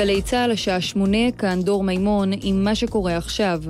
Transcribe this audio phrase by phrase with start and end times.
[0.00, 3.62] גלי צה"ל, השעה שמונה, כאן דור מימון, עם מה שקורה עכשיו.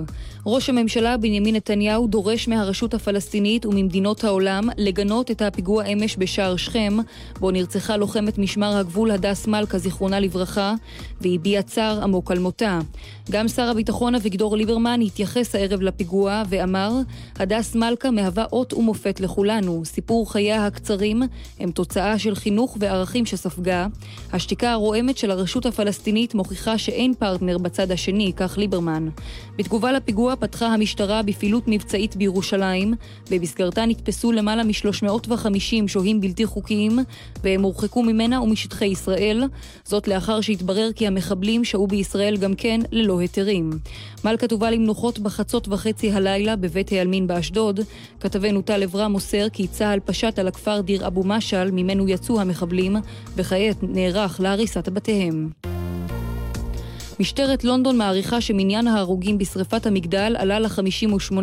[0.47, 6.97] ראש הממשלה בנימין נתניהו דורש מהרשות הפלסטינית וממדינות העולם לגנות את הפיגוע אמש בשער שכם,
[7.41, 10.75] בו נרצחה לוחמת משמר הגבול הדס מלכה, זיכרונה לברכה,
[11.21, 12.81] והביע צער עמוק על מותה.
[13.31, 16.93] גם שר הביטחון אביגדור ליברמן התייחס הערב לפיגוע ואמר,
[17.37, 19.85] הדס מלכה מהווה אות ומופת לכולנו.
[19.85, 21.23] סיפור חייה הקצרים
[21.61, 23.87] הם תוצאה של חינוך וערכים שספגה.
[24.33, 29.09] השתיקה הרועמת של הרשות הפלסטינית מוכיחה שאין פרטנר בצד השני, כך ליברמן.
[29.57, 32.95] בתגובה לפיגוע פתחה המשטרה בפעילות מבצעית בירושלים,
[33.31, 36.99] במסגרתה נתפסו למעלה מ-350 שוהים בלתי חוקיים,
[37.45, 39.45] והם הורחקו ממנה ומשטחי ישראל,
[39.85, 43.71] זאת לאחר שהתברר כי המחבלים שהו בישראל גם כן ללא היתרים.
[44.25, 47.81] מלכה תובא למנוחות בחצות וחצי הלילה בבית העלמין באשדוד.
[48.21, 52.97] כתבנו טל אברהם מוסר כי צה"ל פשט על הכפר דיר אבו משעל, ממנו יצאו המחבלים,
[53.37, 55.80] וכעת נערך להריסת בתיהם.
[57.21, 61.37] משטרת לונדון מעריכה שמניין ההרוגים בשרפת המגדל עלה ל-58.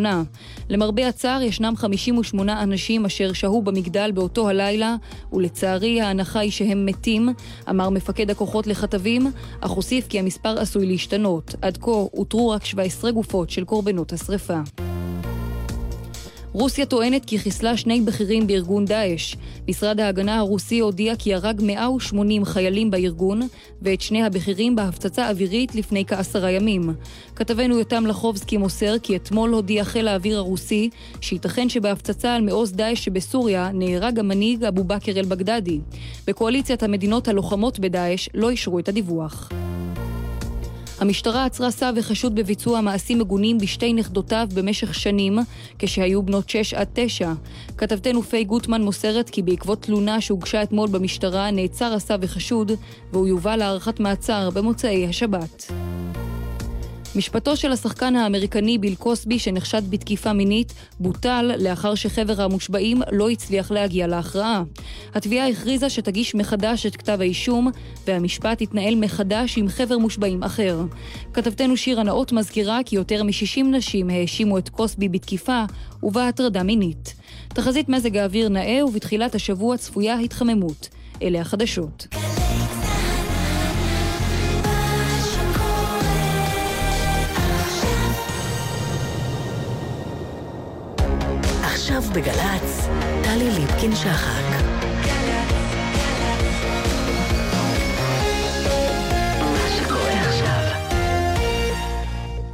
[0.70, 4.96] למרבה הצער ישנם 58 אנשים אשר שהו במגדל באותו הלילה,
[5.34, 7.30] ולצערי ההנחה היא שהם מתים,
[7.70, 11.56] אמר מפקד הכוחות לכתבים, אך הוסיף כי המספר עשוי להשתנות.
[11.62, 14.60] עד כה אותרו רק 17 גופות של קורבנות השרפה.
[16.54, 19.36] רוסיה טוענת כי חיסלה שני בכירים בארגון דאעש.
[19.70, 23.48] משרד ההגנה הרוסי הודיע כי הרג 180 חיילים בארגון
[23.82, 26.94] ואת שני הבכירים בהפצצה אווירית לפני כעשרה ימים.
[27.36, 30.90] כתבנו יותם לחובסקי מוסר כי אתמול הודיע חיל האוויר הרוסי
[31.22, 35.80] שייתכן שבהפצצה על מעוז דאעש שבסוריה נהרג המנהיג אבו בכר אל-בגדדי.
[36.28, 39.50] בקואליציית המדינות הלוחמות בדאעש לא אישרו את הדיווח.
[41.00, 45.40] המשטרה עצרה סב וחשוד בביצוע מעשים מגונים בשתי נכדותיו במשך שנים,
[45.80, 47.34] כשהיו בנות 6 עד 9.
[47.78, 52.72] כתבתנו פיי גוטמן מוסרת כי בעקבות תלונה שהוגשה אתמול במשטרה נעצר הסב וחשוד,
[53.12, 55.72] והוא יובא להארכת מעצר במוצאי השבת.
[57.18, 63.72] משפטו של השחקן האמריקני ביל קוסבי, שנחשד בתקיפה מינית, בוטל לאחר שחבר המושבעים לא הצליח
[63.72, 64.64] להגיע להכרעה.
[65.16, 67.72] התביעה הכריזה שתגיש מחדש את כתב האישום,
[68.08, 70.82] והמשפט יתנהל מחדש עם חבר מושבעים אחר.
[71.34, 75.64] כתבתנו שירה נאות מזכירה כי יותר מ-60 נשים האשימו את קוסבי בתקיפה
[76.04, 77.16] ובהטרדה מינית.
[77.48, 80.90] תחזית מזג האוויר נאה ובתחילת השבוע צפויה התחממות.
[81.22, 82.08] אלה החדשות.
[92.18, 92.88] בגל"צ,
[93.24, 94.44] טלי ליפקין-שחק.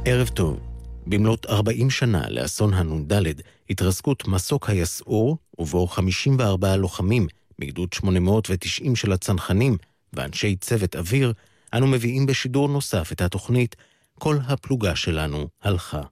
[0.04, 0.60] ערב טוב.
[1.06, 7.26] במלאת 40 שנה לאסון הנ"ד, התרסקות מסוק היסעור, ובו 54 לוחמים
[7.58, 9.76] מגדוד 890 של הצנחנים
[10.12, 11.32] ואנשי צוות אוויר,
[11.74, 13.76] אנו מביאים בשידור נוסף את התוכנית
[14.18, 16.02] "כל הפלוגה שלנו הלכה".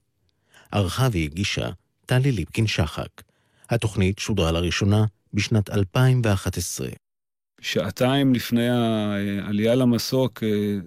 [0.71, 1.69] ערכה והגישה
[2.07, 3.32] טלי ליפקין-שחק.
[3.73, 6.89] התוכנית שודרה לראשונה בשנת 2011.
[7.61, 10.79] שעתיים לפני העלייה למסוק, אה,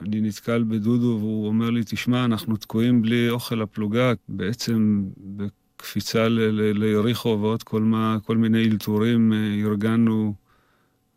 [0.00, 6.28] אני נתקל בדודו והוא אומר לי, תשמע, אנחנו תקועים בלי אוכל לפלוגה, בעצם בקפיצה
[6.74, 10.34] ליריחו ועוד כל, מה, כל מיני אלתורים, אה, ארגנו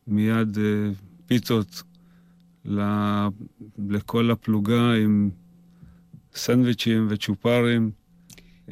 [0.08, 0.92] מיד אה,
[1.26, 1.84] פיתות
[3.90, 5.30] לכל הפלוגה עם
[6.36, 7.92] סנדוויצ'ים וצ'ופרים.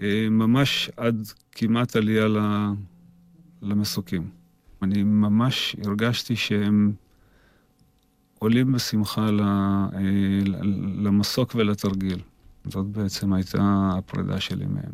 [0.02, 2.28] אה, ממש עד כמעט עלייה
[3.62, 4.30] למסוקים.
[4.82, 6.94] אני ממש הרגשתי שהם
[8.40, 9.30] עולים בשמחה אה,
[10.96, 12.20] למסוק ולתרגיל.
[12.68, 14.92] זאת בעצם הייתה הפרידה שלי מהם.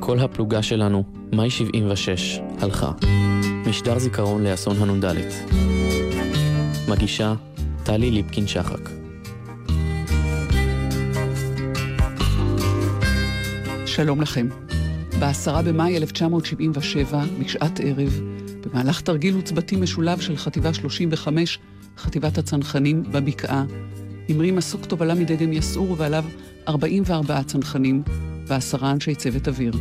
[0.00, 2.92] כל הפלוגה שלנו, מאי 76, הלכה.
[3.66, 5.97] משדר זיכרון לאסון הנ"ד.
[6.88, 7.34] מגישה
[7.84, 8.90] טלי ליפקין-שחק.
[13.86, 14.48] שלום לכם.
[15.20, 18.20] ב-10 במאי 1977, בשעת ערב,
[18.66, 21.58] במהלך תרגיל עוצבתי משולב של חטיבה 35,
[21.98, 23.64] חטיבת הצנחנים בבקעה,
[24.28, 26.24] המריא מסוק תובלה מדגם יסעור ועליו
[26.68, 28.02] 44 צנחנים
[28.46, 29.72] ועשרה אנשי צוות אוויר.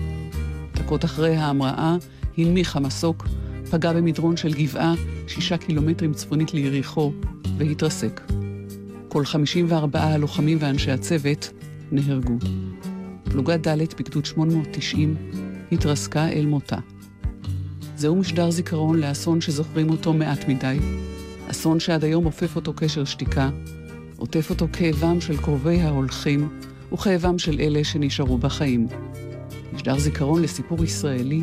[0.73, 1.95] דקות אחרי ההמראה
[2.37, 3.27] הנמיך המסוק
[3.71, 4.93] פגע במדרון של גבעה,
[5.27, 7.11] שישה קילומטרים צפונית ליריחו,
[7.57, 8.21] והתרסק.
[9.07, 11.49] כל 54 הלוחמים ואנשי הצוות
[11.91, 12.37] נהרגו.
[13.23, 15.15] פלוגה ד' בגדוד 890
[15.71, 16.77] התרסקה אל מותה.
[17.95, 20.77] זהו משדר זיכרון לאסון שזוכרים אותו מעט מדי,
[21.51, 23.49] אסון שעד היום עופף אותו קשר שתיקה,
[24.17, 26.49] עוטף אותו כאבם של קרובי ההולכים
[26.93, 28.87] וכאבם של אלה שנשארו בחיים.
[29.73, 31.41] משדר זיכרון לסיפור ישראלי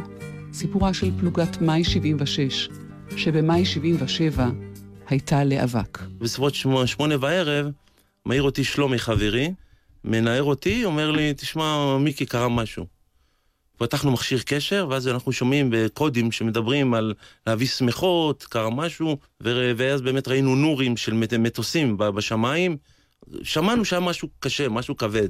[0.55, 2.69] סיפורה של פלוגת מאי 76,
[3.17, 4.51] שבמאי 77
[5.09, 5.99] הייתה לאבק.
[6.19, 6.55] בסביבות
[6.87, 7.67] שמונה בערב,
[8.27, 9.53] מעיר אותי שלומי חברי,
[10.05, 12.87] מנער אותי, אומר לי, תשמע, מיקי, קרה משהו.
[13.77, 17.15] פתחנו מכשיר קשר, ואז אנחנו שומעים בקודים שמדברים על
[17.47, 19.19] להביא שמחות, קרה משהו,
[19.77, 22.77] ואז באמת ראינו נורים של מטוסים בשמיים.
[23.43, 25.29] שמענו שהיה משהו קשה, משהו כבד.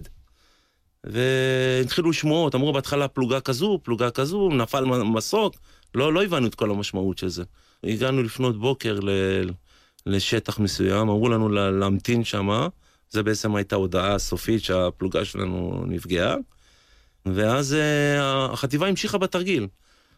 [1.05, 5.55] והתחילו שמועות, אמרו בהתחלה פלוגה כזו, פלוגה כזו, נפל מסוק,
[5.95, 7.45] לא, לא הבנו את כל המשמעות של זה.
[7.85, 9.11] הגענו לפנות בוקר ל,
[10.07, 12.69] לשטח מסוים, אמרו לנו להמתין שמה,
[13.11, 16.37] זה בעצם הייתה הודעה סופית שהפלוגה שלנו נפגעה.
[17.27, 18.23] ואז uh,
[18.53, 19.67] החטיבה המשיכה בתרגיל.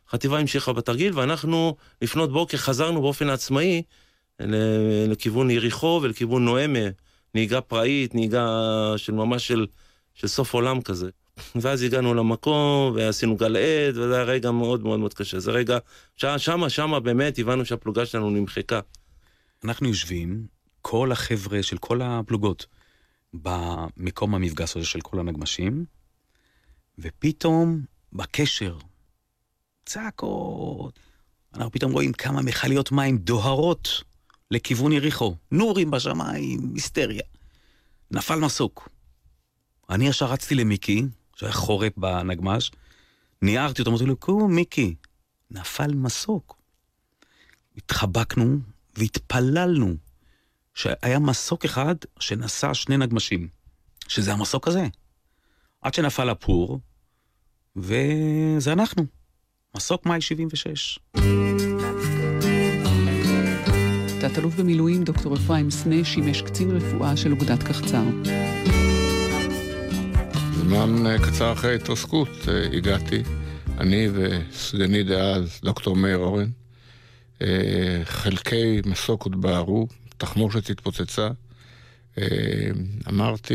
[0.08, 3.82] החטיבה המשיכה בתרגיל, ואנחנו לפנות בוקר חזרנו באופן עצמאי
[5.08, 6.88] לכיוון יריחו ולכיוון נואמה,
[7.34, 8.46] נהיגה פראית, נהיגה
[8.96, 9.66] של ממש של,
[10.16, 11.10] של סוף עולם כזה.
[11.54, 15.40] ואז הגענו למקום, ועשינו גל עד, וזה היה רגע מאוד מאוד מאוד קשה.
[15.40, 15.78] זה רגע,
[16.16, 18.80] שמה, שמה באמת הבנו שהפלוגה שלנו נמחקה.
[19.64, 20.46] אנחנו יושבים,
[20.82, 22.66] כל החבר'ה של כל הפלוגות,
[23.34, 25.84] במקום המפגש הזה של כל הנגמשים,
[26.98, 27.80] ופתאום
[28.12, 28.76] בקשר,
[29.84, 30.98] צעקות.
[31.54, 34.02] אנחנו פתאום רואים כמה מכליות מים דוהרות
[34.50, 35.34] לכיוון יריחו.
[35.52, 37.22] נורים בשמיים, היסטריה.
[38.10, 38.88] נפל מסוק.
[39.90, 41.02] אני ישר רצתי למיקי,
[41.36, 42.70] שהיה חורק בנגמש,
[43.42, 44.94] ניערתי אותו, אמרתי לו, קום, מיקי,
[45.50, 46.56] נפל מסוק.
[47.76, 48.58] התחבקנו
[48.96, 49.94] והתפללנו
[50.74, 53.48] שהיה מסוק אחד שנשא שני נגמשים,
[54.08, 54.86] שזה המסוק הזה.
[55.82, 56.80] עד שנפל הפור,
[57.76, 59.06] וזה אנחנו,
[59.76, 60.98] מסוק מאי 76.
[64.20, 68.02] תת-אלוף במילואים דוקטור אפרים סנה שימש קצין רפואה של אוגדת קחצר.
[70.68, 73.22] זמן אה, קצר אחרי התרסקות אה, הגעתי,
[73.78, 76.50] אני וסגני דאז, דוקטור מאיר אורן.
[77.42, 81.28] אה, חלקי מסוק עוד בערו, תחמושת התפוצצה.
[83.08, 83.54] אמרתי,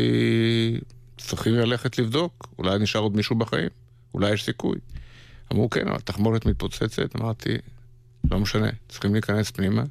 [1.16, 3.68] צריכים ללכת לבדוק, אולי נשאר עוד מישהו בחיים,
[4.14, 4.78] אולי יש סיכוי.
[5.52, 7.16] אמרו, כן, אבל תחמורת מתפוצצת.
[7.16, 7.56] אמרתי,
[8.30, 9.82] לא משנה, צריכים להיכנס פנימה.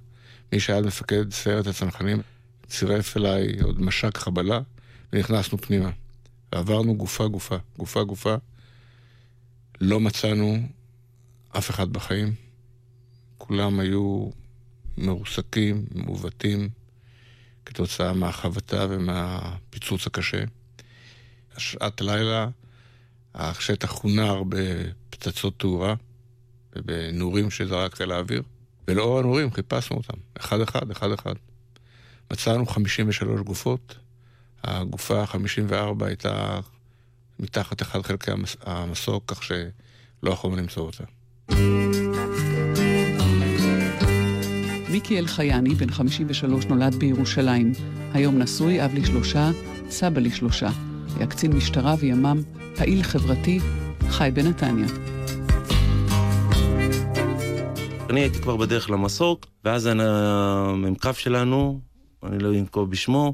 [0.53, 2.21] מי שהיה מפקד סיירת הצנחנים
[2.68, 4.59] צירף אליי עוד מש"ק חבלה,
[5.13, 5.89] ונכנסנו פנימה.
[6.56, 8.36] ועברנו גופה גופה, גופה גופה.
[9.81, 10.57] לא מצאנו
[11.57, 12.33] אף אחד בחיים.
[13.38, 14.30] כולם היו
[14.98, 16.69] מרוסקים, מעוותים,
[17.65, 20.44] כתוצאה מהחבטה ומהפיצוץ הקשה.
[21.57, 22.48] שעת לילה,
[23.36, 25.95] השטח חונר בפצצות תאורה
[26.75, 28.44] ובנורים שזרק חיל האוויר,
[28.88, 31.33] ולאור הנורים חיפשנו אותם, אחד-אחד, אחד-אחד.
[32.31, 33.95] מצאנו 53 גופות,
[34.63, 36.60] הגופה ה-54 הייתה
[37.40, 38.31] מתחת אחד חלקי
[38.66, 41.04] המסוק, כך שלא יכולנו למצוא אותה.
[44.90, 47.74] מיקי אלחייני, בן 53, נולד בירושלים.
[48.13, 49.52] היום נשוי, אב לשלושה,
[49.90, 50.69] סבא לשלושה.
[51.18, 52.42] היה קצין משטרה וימ"מ,
[52.75, 53.60] פעיל חברתי,
[54.10, 54.88] חי בנתניה.
[58.10, 61.80] אני הייתי כבר בדרך למסוק, ואז המ"כ שלנו,
[62.24, 63.34] אני לא אנקוב בשמו,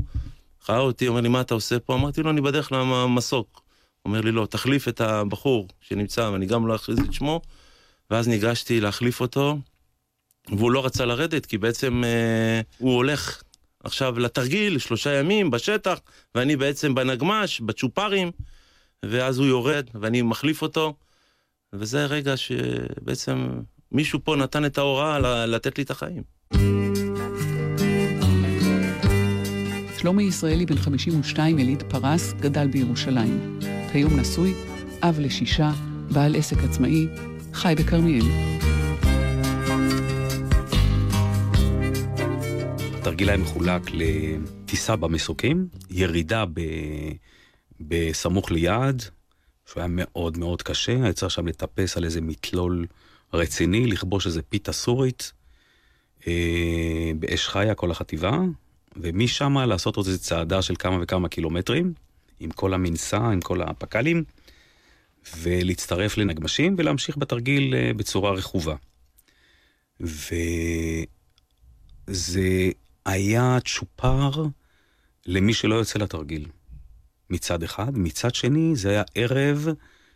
[0.70, 1.96] ראה אותי, אומר לי, מה אתה עושה פה?
[1.96, 3.62] אמרתי לו, אני בדרך למסוק.
[4.06, 7.42] אומר לי, לא, תחליף את הבחור שנמצא, ואני גם לא אכריז את שמו.
[8.12, 9.58] ואז ניגשתי להחליף אותו,
[10.50, 13.44] והוא לא רצה לרדת, כי בעצם אה, הוא הולך
[13.84, 16.00] עכשיו לתרגיל, שלושה ימים בשטח,
[16.36, 18.32] ואני בעצם בנגמש, בצ'ופרים,
[19.06, 20.94] ואז הוא יורד, ואני מחליף אותו,
[21.74, 23.50] וזה רגע שבעצם
[23.92, 26.24] מישהו פה נתן את ההוראה לתת לי את החיים.
[30.08, 33.60] שלומי ישראלי, בן 52, יליד פרס, גדל בירושלים.
[33.92, 34.54] כיום נשוי,
[35.02, 35.72] אב לשישה,
[36.12, 37.08] בעל עסק עצמאי,
[37.54, 38.26] חי בכרמיאל.
[42.98, 46.62] התרגיל היה מחולק לטיסה במסוקים, ירידה ב...
[47.80, 49.04] בסמוך ליעד,
[49.66, 52.86] שהוא היה מאוד מאוד קשה, היה צריך שם לטפס על איזה מתלול
[53.34, 55.34] רציני, לכבוש איזה פיתה סורית,
[56.28, 58.40] אה, באש חיה כל החטיבה,
[59.02, 61.94] ומשם לעשות עוד איזה צעדה של כמה וכמה קילומטרים,
[62.40, 64.24] עם כל המנסה, עם כל הפק"לים,
[65.38, 68.76] ולהצטרף לנגמשים ולהמשיך בתרגיל אה, בצורה רכובה.
[70.00, 71.00] וזה
[73.06, 74.46] היה צ'ופר
[75.26, 76.48] למי שלא יוצא לתרגיל,
[77.30, 77.98] מצד אחד.
[77.98, 79.68] מצד שני, זה היה ערב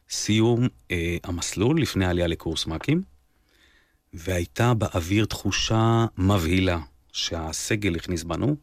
[0.09, 3.03] סיום אה, המסלול לפני העלייה לקורס מ"כים,
[4.13, 6.79] והייתה באוויר תחושה מבהילה
[7.11, 8.55] שהסגל הכניס בנו,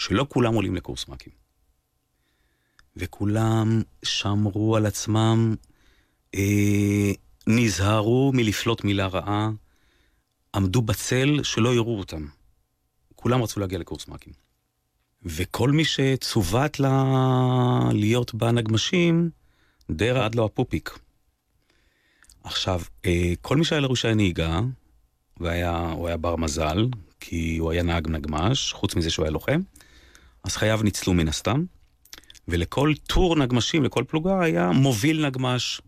[0.00, 1.32] שלא כולם עולים לקורס מ"כים.
[2.96, 5.54] וכולם שמרו על עצמם
[6.34, 7.12] אה,
[7.46, 9.50] נזהרו מלפלוט מילה רעה,
[10.54, 12.26] עמדו בצל שלא יראו אותם.
[13.14, 14.32] כולם רצו להגיע לקורס מ"כים.
[15.22, 17.04] וכל מי שצוות לה
[17.92, 19.30] להיות בנגמשים,
[19.90, 20.98] די רעד לו הפופיק.
[22.44, 24.60] עכשיו, אה, כל מי שהיה לו רישיון נהיגה,
[25.36, 26.86] והוא היה בר מזל,
[27.20, 29.60] כי הוא היה נהג נגמש, חוץ מזה שהוא היה לוחם,
[30.44, 31.64] אז חייו ניצלו מן הסתם,
[32.48, 35.80] ולכל טור נגמשים, לכל פלוגה, היה מוביל נגמש,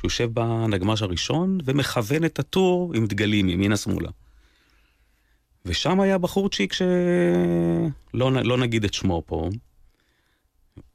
[0.00, 4.10] שיושב בנגמש הראשון ומכוון את הטור עם דגלים ימינה-שמאלה.
[5.64, 9.50] ושם היה בחורצ'יק שלא לא נגיד את שמו פה,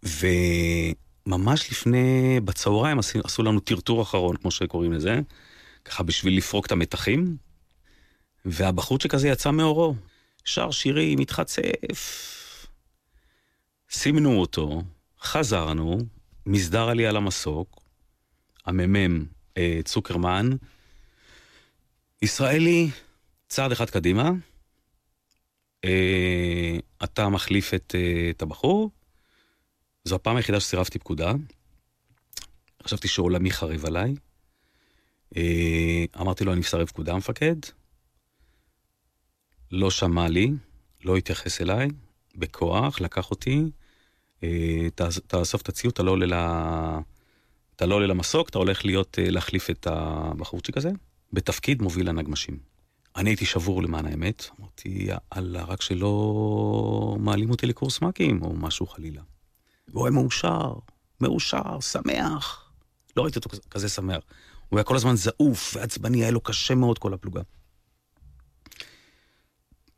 [0.03, 5.19] וממש לפני, בצהריים עשו, עשו לנו טרטור אחרון, כמו שקוראים לזה,
[5.85, 7.37] ככה בשביל לפרוק את המתחים,
[8.45, 9.95] והבחורצ'יק הזה יצא מאורו,
[10.45, 12.31] שר שירים, התחצף.
[13.97, 14.81] סימנו אותו,
[15.21, 15.97] חזרנו,
[16.45, 17.81] מסדר עלי על המסוק,
[18.65, 19.25] המ"מ
[19.57, 20.49] אה, צוקרמן,
[22.21, 22.89] ישראלי,
[23.47, 24.31] צעד אחד קדימה,
[25.85, 28.91] אה, אתה מחליף את, אה, את הבחור,
[30.03, 31.33] זו הפעם היחידה שסירבתי פקודה.
[32.83, 34.15] חשבתי שעולמי חריב עליי.
[35.37, 37.55] אה, אמרתי לו, אני מסרב פקודה, המפקד.
[39.71, 40.51] לא שמע לי,
[41.03, 41.87] לא התייחס אליי,
[42.35, 43.61] בכוח, לקח אותי,
[45.27, 46.15] תאסוף את הציוד, לא.
[47.75, 50.91] אתה לא עולה למסוק, אתה הולך להיות, אה, להחליף את הבחורצ'יק הזה,
[51.33, 52.57] בתפקיד מוביל הנגמשים.
[53.15, 58.87] אני הייתי שבור למען האמת, אמרתי, יאללה, רק שלא מעלים אותי לקורס מ"כים או משהו
[58.87, 59.21] חלילה.
[59.87, 60.73] והוא היה מאושר,
[61.21, 62.71] מאושר, שמח.
[63.17, 64.23] לא ראיתי אותו כזה שמח.
[64.69, 67.41] הוא היה כל הזמן זעוף ועצבני, היה לו קשה מאוד כל הפלוגה.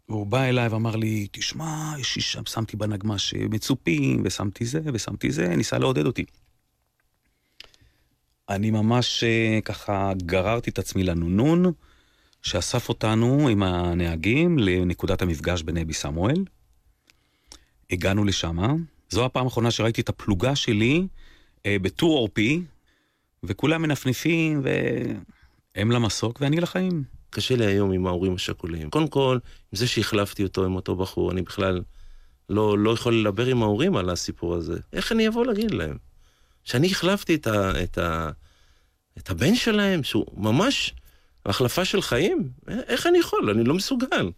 [0.09, 5.31] והוא בא אליי ואמר לי, תשמע, יש לי שם, שמתי בנגמ"ש מצופים, ושמתי זה, ושמתי
[5.31, 6.25] זה, ניסה לעודד אותי.
[8.49, 11.71] אני ממש אה, ככה גררתי את עצמי לנונון,
[12.41, 16.45] שאסף אותנו עם הנהגים לנקודת המפגש בנבי סמואל.
[17.89, 18.57] הגענו לשם,
[19.09, 21.07] זו הפעם האחרונה שראיתי את הפלוגה שלי
[21.65, 22.61] אה, בטור עורפי,
[23.43, 27.16] וכולם מנפנפים, והם למסוק ואני לחיים.
[27.29, 28.89] קשה לי היום עם ההורים השכולים.
[28.89, 29.37] קודם כל,
[29.71, 31.81] עם זה שהחלפתי אותו עם אותו בחור, אני בכלל
[32.49, 34.79] לא, לא יכול לדבר עם ההורים על הסיפור הזה.
[34.93, 35.97] איך אני אבוא להגיד להם?
[36.63, 38.29] שאני החלפתי את, ה, את, ה,
[39.17, 40.93] את הבן שלהם, שהוא ממש
[41.45, 42.49] החלפה של חיים?
[42.67, 43.49] איך אני יכול?
[43.49, 44.31] אני לא מסוגל.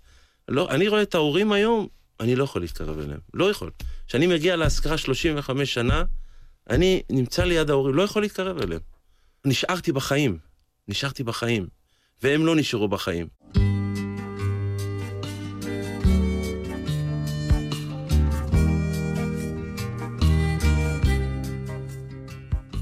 [0.47, 1.87] לא, אני רואה את ההורים היום,
[2.19, 3.19] אני לא יכול להתקרב אליהם.
[3.33, 3.71] לא יכול.
[4.07, 6.03] כשאני מגיע להשכרה 35 שנה,
[6.69, 8.81] אני נמצא ליד ההורים, לא יכול להתקרב אליהם.
[9.45, 10.37] נשארתי בחיים.
[10.87, 11.67] נשארתי בחיים.
[12.23, 13.27] והם לא נשארו בחיים.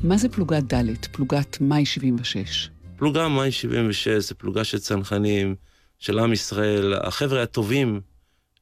[0.03, 2.69] מה זה פלוגת ד', פלוגת מאי 76?
[2.95, 5.55] פלוגה מאי 76 זה פלוגה של צנחנים,
[5.99, 8.01] של עם ישראל, החבר'ה הטובים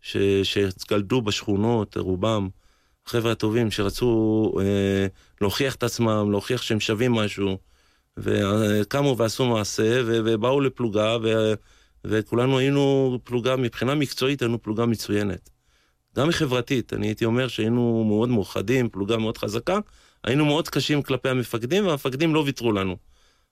[0.02, 0.18] ש...
[0.44, 2.50] שגלדו בשכונות, רובם,
[3.06, 5.08] החבר'ה הטובים שרצו אה,
[5.42, 7.58] להוכיח את עצמם, להוכיח שהם שווים משהו.
[8.18, 11.54] וקמו ועשו מעשה, ובאו לפלוגה, ו...
[12.08, 15.50] וכולנו היינו פלוגה, מבחינה מקצועית היינו פלוגה מצוינת.
[16.16, 19.80] גם חברתית, אני הייתי אומר שהיינו מאוד מאוחדים, פלוגה מאוד חזקה,
[20.24, 22.98] היינו מאוד קשים כלפי המפקדים, והמפקדים לא ויתרו לנו.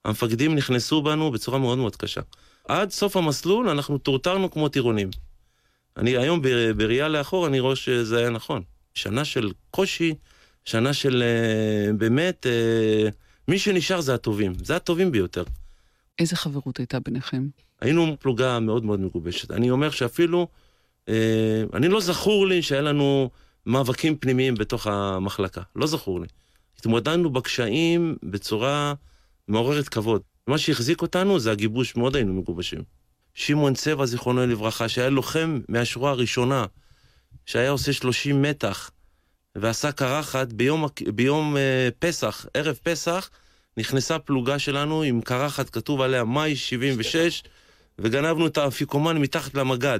[0.05, 2.21] המפקדים נכנסו בנו בצורה מאוד מאוד קשה.
[2.67, 5.09] עד סוף המסלול אנחנו טורטרנו כמו טירונים.
[5.97, 6.41] אני היום
[6.77, 8.61] בראייה לאחור, אני רואה שזה היה נכון.
[8.93, 10.13] שנה של קושי,
[10.65, 13.09] שנה של אה, באמת אה,
[13.47, 15.43] מי שנשאר זה הטובים, זה הטובים ביותר.
[16.19, 17.47] איזה חברות הייתה ביניכם?
[17.81, 19.51] היינו פלוגה מאוד מאוד מגובשת.
[19.51, 20.47] אני אומר שאפילו,
[21.09, 23.29] אה, אני לא זכור לי שהיה לנו
[23.65, 25.61] מאבקים פנימיים בתוך המחלקה.
[25.75, 26.27] לא זכור לי.
[26.79, 28.93] התמודדנו בקשיים בצורה
[29.47, 30.21] מעוררת כבוד.
[30.47, 32.81] מה שהחזיק אותנו זה הגיבוש, מאוד היינו מגובשים.
[33.33, 36.65] שמעון צבע, זיכרונו לברכה, שהיה לוחם מהשורה הראשונה,
[37.45, 38.91] שהיה עושה 30 מתח,
[39.55, 43.29] ועשה קרחת ביום, ביום אה, פסח, ערב פסח,
[43.77, 47.43] נכנסה פלוגה שלנו עם קרחת, כתוב עליה מאי 76,
[47.99, 49.99] וגנבנו את האפיקומן מתחת למגד,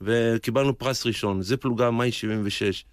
[0.00, 1.42] וקיבלנו פרס ראשון.
[1.42, 2.84] זה פלוגה מאי 76.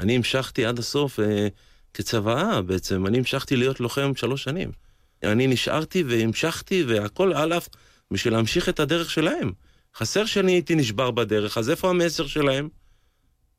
[0.00, 1.48] אני המשכתי עד הסוף אה,
[1.94, 4.70] כצוואה בעצם, אני המשכתי להיות לוחם שלוש שנים.
[5.22, 7.68] אני נשארתי והמשכתי, והכל על אף
[8.10, 9.52] בשביל להמשיך את הדרך שלהם.
[9.96, 12.68] חסר שאני הייתי נשבר בדרך, אז איפה המסר שלהם?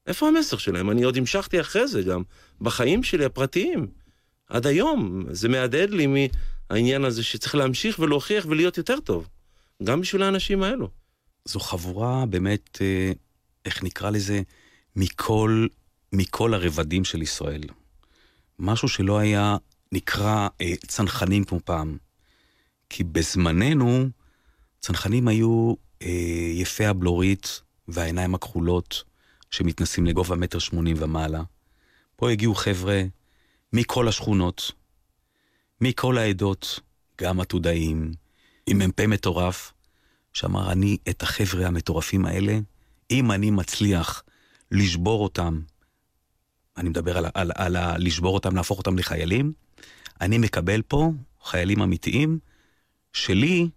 [0.09, 0.91] איפה המסר שלהם?
[0.91, 2.23] אני עוד המשכתי אחרי זה גם,
[2.61, 3.87] בחיים שלי הפרטיים.
[4.47, 9.27] עד היום, זה מהדהד לי מהעניין הזה שצריך להמשיך ולהוכיח ולהיות יותר טוב.
[9.83, 10.89] גם בשביל האנשים האלו.
[11.45, 13.11] זו חבורה באמת, אה,
[13.65, 14.41] איך נקרא לזה,
[14.95, 15.67] מכל,
[16.13, 17.61] מכל הרבדים של ישראל.
[18.59, 19.57] משהו שלא היה
[19.91, 21.97] נקרא אה, צנחנים כמו פעם.
[22.89, 24.09] כי בזמננו
[24.79, 29.08] צנחנים היו אה, יפי הבלורית והעיניים הכחולות
[29.51, 31.43] שמתנסים לגובה מטר שמונים ומעלה.
[32.15, 33.03] פה הגיעו חבר'ה
[33.73, 34.71] מכל השכונות,
[35.81, 36.79] מכל העדות,
[37.21, 38.11] גם עתודאים,
[38.67, 39.73] עם מ"פ מטורף,
[40.33, 42.59] שאמר, אני את החבר'ה המטורפים האלה,
[43.11, 44.23] אם אני מצליח
[44.71, 45.61] לשבור אותם,
[46.77, 49.53] אני מדבר על, על, על, על לשבור אותם, להפוך אותם לחיילים,
[50.21, 51.11] אני מקבל פה
[51.43, 52.39] חיילים אמיתיים,
[53.13, 53.69] שלי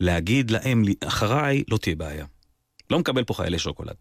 [0.00, 2.26] להגיד להם אחריי לא תהיה בעיה.
[2.90, 3.94] לא מקבל פה חיילי שוקולד.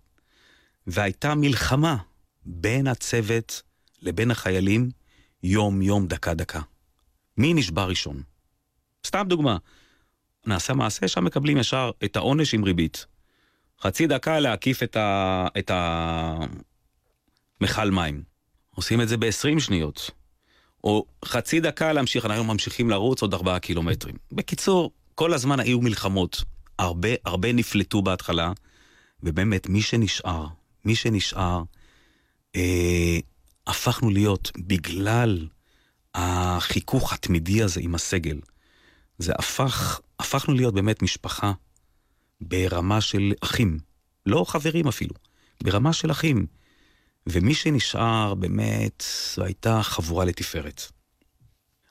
[0.87, 1.97] והייתה מלחמה
[2.45, 3.61] בין הצוות
[4.01, 4.89] לבין החיילים,
[5.43, 6.61] יום-יום, דקה-דקה.
[7.37, 8.21] מי נשבע ראשון?
[9.07, 9.57] סתם דוגמה,
[10.45, 13.05] נעשה מעשה, שם מקבלים ישר את העונש עם ריבית.
[13.81, 15.47] חצי דקה להקיף את, ה...
[15.59, 15.71] את
[17.61, 18.23] המכל מים.
[18.75, 20.11] עושים את זה ב-20 שניות.
[20.83, 24.15] או חצי דקה להמשיך, אנחנו ממשיכים לרוץ עוד ארבעה קילומטרים.
[24.31, 26.43] בקיצור, כל הזמן היו מלחמות.
[26.79, 28.51] הרבה, הרבה נפלטו בהתחלה,
[29.23, 30.47] ובאמת, מי שנשאר,
[30.85, 31.63] מי שנשאר,
[32.55, 33.17] אה,
[33.67, 35.47] הפכנו להיות, בגלל
[36.15, 38.39] החיכוך התמידי הזה עם הסגל,
[39.17, 41.51] זה הפך, הפכנו להיות באמת משפחה
[42.41, 43.79] ברמה של אחים,
[44.25, 45.15] לא חברים אפילו,
[45.63, 46.45] ברמה של אחים.
[47.27, 49.03] ומי שנשאר באמת,
[49.35, 50.81] זו הייתה חבורה לתפארת.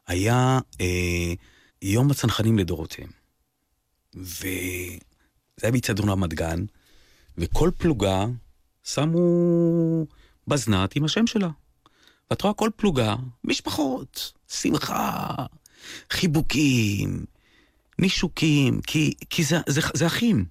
[0.06, 1.32] היה אה,
[1.82, 3.10] יום הצנחנים לדורותיהם,
[4.14, 6.64] וזה היה באיצטדיון רמת גן,
[7.38, 8.26] וכל פלוגה
[8.84, 10.06] שמו
[10.48, 11.48] בזנת עם השם שלה.
[12.30, 15.34] ואת רואה כל פלוגה, משפחות, שמחה,
[16.10, 17.24] חיבוקים,
[17.98, 20.44] נישוקים, כי, כי זה, זה, זה אחים.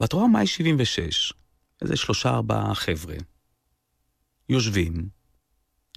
[0.00, 1.32] ואת רואה מאי 76,
[1.82, 3.16] איזה שלושה ארבעה חבר'ה,
[4.48, 5.08] יושבים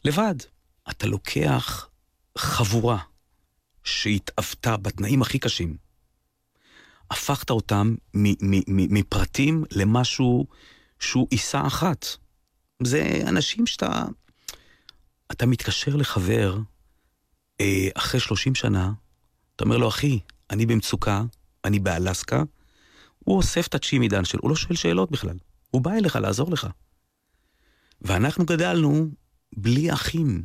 [0.05, 0.35] לבד.
[0.89, 1.89] אתה לוקח
[2.37, 2.97] חבורה
[3.83, 5.77] שהתאבתה בתנאים הכי קשים,
[7.11, 7.95] הפכת אותם
[8.67, 10.47] מפרטים למשהו
[11.01, 12.05] שהוא עיסה אחת.
[12.83, 14.03] זה אנשים שאתה...
[15.31, 16.57] אתה מתקשר לחבר
[17.61, 18.91] אה, אחרי 30 שנה,
[19.55, 21.23] אתה אומר לו, אחי, אני במצוקה,
[21.65, 22.43] אני באלסקה,
[23.19, 25.37] הוא אוסף את הצ'ימידן שלו, הוא לא שואל שאלות בכלל.
[25.71, 26.67] הוא בא אליך לעזור לך.
[28.01, 29.09] ואנחנו גדלנו
[29.57, 30.43] בלי אחים.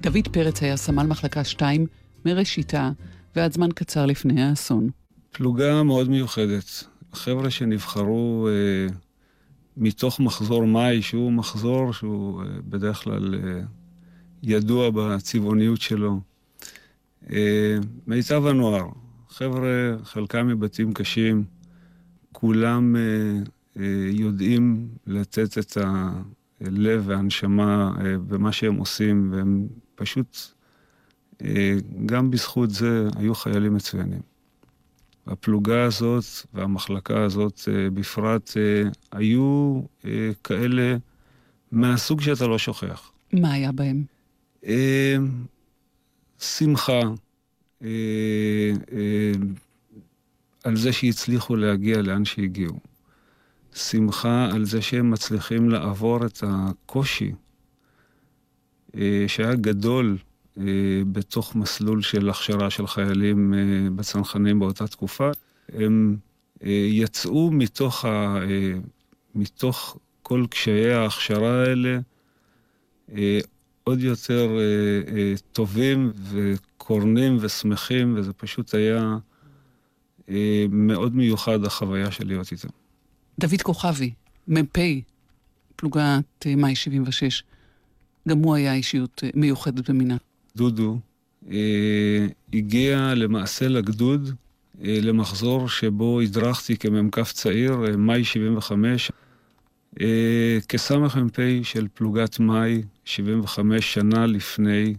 [0.00, 1.86] דוד פרץ היה סמל מחלקה 2
[2.24, 2.90] מראשיתה
[3.36, 4.90] ועד זמן קצר לפני האסון.
[5.32, 6.84] פלוגה מאוד מיוחדת.
[7.12, 8.94] חבר'ה שנבחרו אה,
[9.76, 13.60] מתוך מחזור מאי, שהוא מחזור שהוא אה, בדרך כלל אה,
[14.42, 16.20] ידוע בצבעוניות שלו.
[17.32, 18.88] אה, מיטב הנוער,
[19.28, 21.44] חבר'ה, חלקם מבתים קשים,
[22.32, 23.00] כולם אה,
[23.82, 25.76] אה, יודעים לתת את
[26.60, 29.68] הלב והנשמה אה, במה שהם עושים, והם
[30.00, 30.36] פשוט,
[31.42, 31.74] אה,
[32.06, 34.20] גם בזכות זה, היו חיילים מצוינים.
[35.26, 39.80] הפלוגה הזאת והמחלקה הזאת אה, בפרט אה, היו
[40.44, 40.96] כאלה
[41.72, 43.12] מהסוג שאתה לא שוכח.
[43.32, 44.04] מה היה בהם?
[46.38, 47.00] שמחה
[50.64, 52.80] על זה שהצליחו להגיע לאן שהגיעו.
[53.74, 57.32] שמחה על זה שהם מצליחים לעבור את הקושי
[59.26, 60.16] שהיה גדול
[60.58, 60.64] אה,
[61.12, 65.30] בתוך מסלול של הכשרה של חיילים אה, בצנחנים באותה תקופה.
[65.72, 66.16] הם
[66.62, 68.36] אה, יצאו מתוך, ה,
[69.34, 71.98] מתוך כל קשיי ההכשרה האלה
[73.84, 74.48] עוד יותר
[75.52, 79.16] טובים וקורנים ושמחים, וזה פשוט היה
[80.70, 82.68] מאוד מיוחד החוויה של להיות איתם.
[83.40, 84.12] דוד כוכבי,
[84.48, 84.78] מ"פ,
[85.76, 87.42] פלוגת מאי 76,
[88.28, 90.16] גם הוא היה אישיות מיוחדת במינה.
[90.56, 90.98] דודו
[91.50, 94.30] אה, הגיע למעשה לגדוד,
[94.84, 99.10] אה, למחזור שבו הדרכתי כמ"כ צעיר, אה, מאי 75,
[100.00, 104.94] אה, כסמ"פ של פלוגת מאי 75 שנה לפני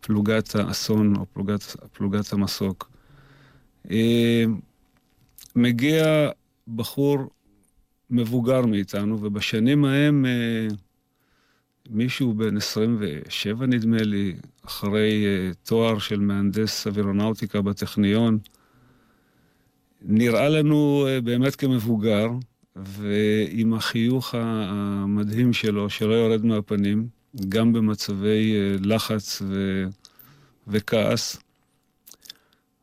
[0.00, 2.90] פלוגת האסון או פלוגת, פלוגת המסוק.
[3.90, 4.44] אה,
[5.56, 6.28] מגיע
[6.76, 7.18] בחור
[8.10, 10.68] מבוגר מאיתנו, ובשנים ההם אה,
[11.90, 14.34] מישהו בן 27 נדמה לי,
[14.66, 18.38] אחרי uh, תואר של מהנדס אווירונאוטיקה בטכניון,
[20.02, 22.28] נראה לנו uh, באמת כמבוגר,
[22.76, 27.08] ועם החיוך המדהים שלו, שלא יורד מהפנים,
[27.48, 29.84] גם במצבי uh, לחץ ו...
[30.68, 31.36] וכעס,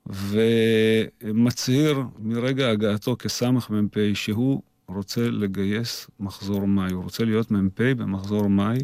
[0.05, 8.77] ומצהיר מרגע הגעתו כסמ"פ שהוא רוצה לגייס מחזור מאי, הוא רוצה להיות מ"פ במחזור מאי,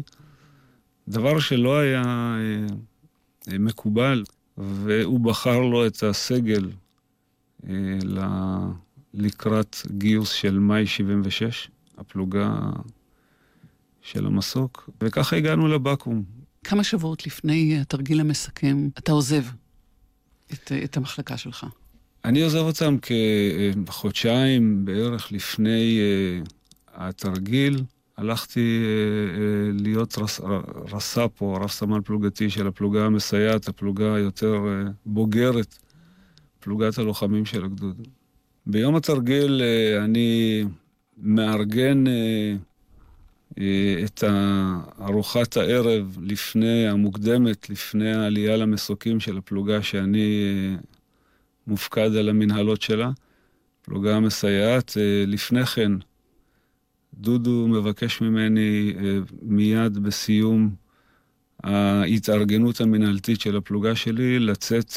[1.08, 2.66] דבר שלא היה אה,
[3.52, 4.24] אה, מקובל,
[4.58, 6.70] והוא בחר לו את הסגל
[7.68, 8.68] אה.
[9.14, 12.70] לקראת גיוס של מאי 76, הפלוגה
[14.02, 16.22] של המסוק, וככה הגענו לבקו"ם.
[16.64, 19.44] כמה שבועות לפני התרגיל המסכם, אתה עוזב
[20.52, 21.66] את, את המחלקה שלך.
[22.24, 22.96] אני עוזב אותם
[23.86, 25.98] כחודשיים בערך לפני
[26.44, 26.48] uh,
[26.94, 27.82] התרגיל.
[28.16, 29.36] הלכתי uh,
[29.78, 30.40] uh, להיות רס,
[30.92, 34.58] רס"פ או רב סמל פלוגתי של הפלוגה המסייעת, הפלוגה היותר
[35.06, 35.78] בוגרת,
[36.60, 38.08] פלוגת הלוחמים של הגדוד.
[38.66, 39.62] ביום התרגיל
[40.04, 40.64] אני
[41.18, 42.04] מארגן
[44.04, 44.24] את
[45.00, 50.54] ארוחת הערב לפני, המוקדמת, לפני העלייה למסוקים של הפלוגה שאני
[51.70, 53.10] מופקד על המנהלות שלה,
[53.82, 54.94] פלוגה מסייעת.
[54.96, 55.92] אה, לפני כן,
[57.14, 60.74] דודו מבקש ממני אה, מיד בסיום
[61.62, 64.92] ההתארגנות המנהלתית של הפלוגה שלי לצאת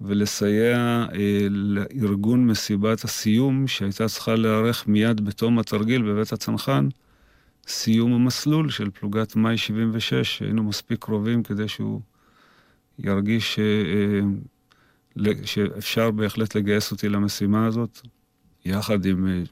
[0.00, 6.88] ולסייע אה, לארגון מסיבת הסיום שהייתה צריכה להיערך מיד בתום התרגיל בבית הצנחן,
[7.66, 12.00] סיום המסלול של פלוגת מאי 76, היינו מספיק קרובים כדי שהוא
[12.98, 13.58] ירגיש
[15.44, 18.00] שאפשר בהחלט לגייס אותי למשימה הזאת,
[18.64, 19.42] יחד עם אה,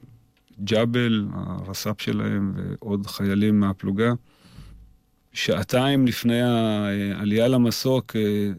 [0.65, 4.13] ג'אבל, הרס"פ שלהם, ועוד חיילים מהפלוגה.
[5.33, 8.53] שעתיים לפני העלייה למסוק, אה,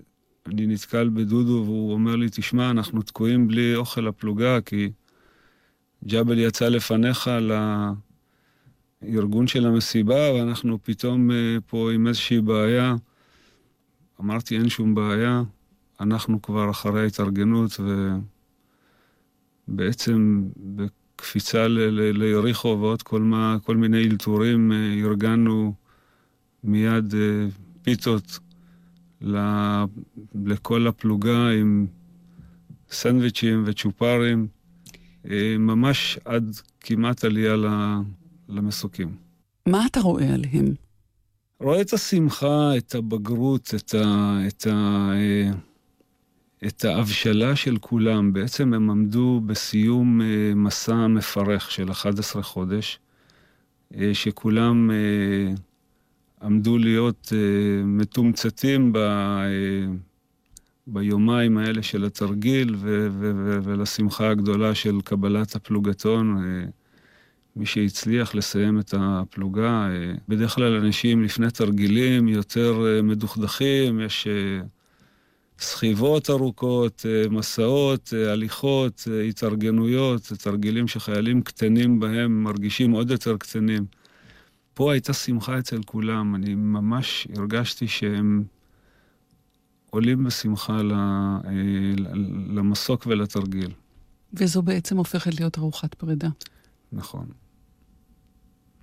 [0.47, 4.91] אני נתקל בדודו והוא אומר לי, תשמע, אנחנו תקועים בלי אוכל לפלוגה, כי
[6.05, 7.29] ג'אבל יצא לפניך
[9.01, 12.95] לארגון של המסיבה, ואנחנו פתאום אה, פה עם איזושהי בעיה.
[14.21, 15.43] אמרתי, אין שום בעיה,
[16.01, 17.79] אנחנו כבר אחרי ההתארגנות,
[19.67, 25.73] ובעצם בקפיצה ליריחו ועוד כל, מה, כל מיני אלתורים, אה, ארגנו
[26.63, 27.47] מיד אה,
[27.81, 28.39] פיתות
[30.45, 31.87] לכל הפלוגה עם
[32.91, 34.47] סנדוויצ'ים וצ'ופרים,
[35.29, 37.55] אה, ממש עד כמעט עלייה
[38.49, 39.15] למסוקים.
[39.67, 40.73] מה אתה רואה עליהם?
[41.59, 44.37] רואה את השמחה, את הבגרות, את ה...
[44.47, 45.11] את ה
[46.67, 48.33] את ההבשלה של כולם.
[48.33, 52.99] בעצם הם עמדו בסיום אה, מסע מפרך של 11 חודש,
[53.97, 55.53] אה, שכולם אה,
[56.41, 57.33] עמדו להיות
[57.85, 58.99] מתומצתים ב...
[60.87, 66.43] ביומיים האלה של התרגיל ו- ו- ו- ולשמחה הגדולה של קבלת הפלוגתון.
[67.55, 69.89] מי שהצליח לסיים את הפלוגה,
[70.27, 74.27] בדרך כלל אנשים לפני תרגילים יותר מדוכדכים, יש
[75.61, 83.37] סחיבות ארוכות, אה, מסעות, אה, הליכות, אה, התארגנויות, תרגילים שחיילים קטנים בהם מרגישים עוד יותר
[83.37, 83.85] קטנים.
[84.73, 88.43] פה הייתה שמחה אצל כולם, אני ממש הרגשתי שהם
[89.89, 90.81] עולים בשמחה
[92.47, 93.71] למסוק ולתרגיל.
[94.33, 96.29] וזו בעצם הופכת להיות ארוחת פרידה.
[96.91, 97.25] נכון.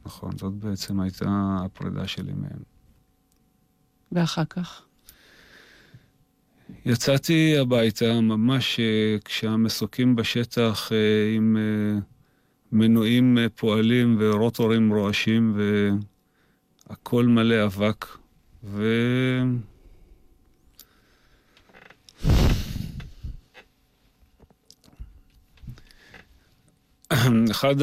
[0.06, 2.62] נכון, זאת בעצם הייתה הפרידה שלי מהם.
[4.12, 4.87] ואחר כך?
[6.86, 10.96] יצאתי הביתה ממש אה, כשהמסוקים בשטח אה,
[11.36, 11.98] עם אה,
[12.72, 15.56] מנועים פועלים ורוטורים רועשים
[16.88, 18.06] והכל מלא אבק.
[18.64, 18.84] ו...
[27.50, 27.74] אחד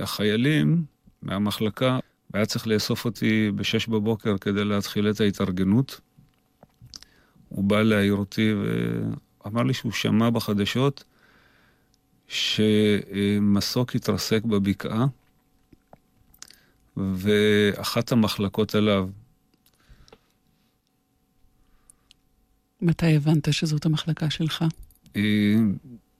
[0.00, 0.84] החיילים
[1.22, 1.98] מהמחלקה
[2.32, 6.00] היה צריך לאסוף אותי בשש בבוקר כדי להתחיל את ההתארגנות.
[7.54, 8.52] הוא בא להעיר אותי
[9.44, 11.04] ואמר לי שהוא שמע בחדשות
[12.28, 15.06] שמסוק התרסק בבקעה,
[16.96, 19.08] ואחת המחלקות עליו.
[22.80, 24.64] מתי הבנת שזאת המחלקה שלך?
[25.16, 25.54] אה,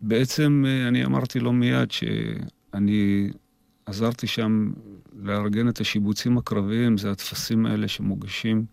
[0.01, 3.31] בעצם אה, אני אמרתי לו מיד שאני
[3.87, 4.73] עזרתי שם
[5.23, 8.64] לארגן את השיבוצים הקרביים, זה הטפסים האלה שמוגשים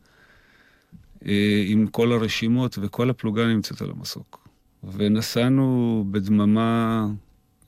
[1.66, 4.48] עם כל הרשימות, וכל הפלוגה נמצאת על המסוק.
[4.84, 7.08] ונסענו בדממה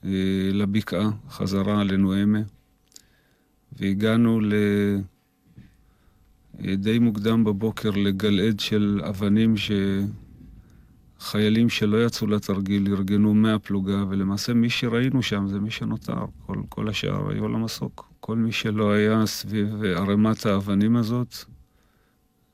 [0.04, 0.10] אה,
[0.52, 2.40] לבקעה, חזרה לנואמה,
[3.72, 4.54] והגענו ל...
[6.64, 9.54] אה, די מוקדם בבוקר לגלעד של אבנים
[11.20, 16.88] שחיילים שלא יצאו לתרגיל ארגנו מהפלוגה, ולמעשה מי שראינו שם זה מי שנותר, כל, כל
[16.88, 18.08] השאר היו על המסוק.
[18.20, 21.34] כל מי שלא היה סביב ערימת האבנים הזאת,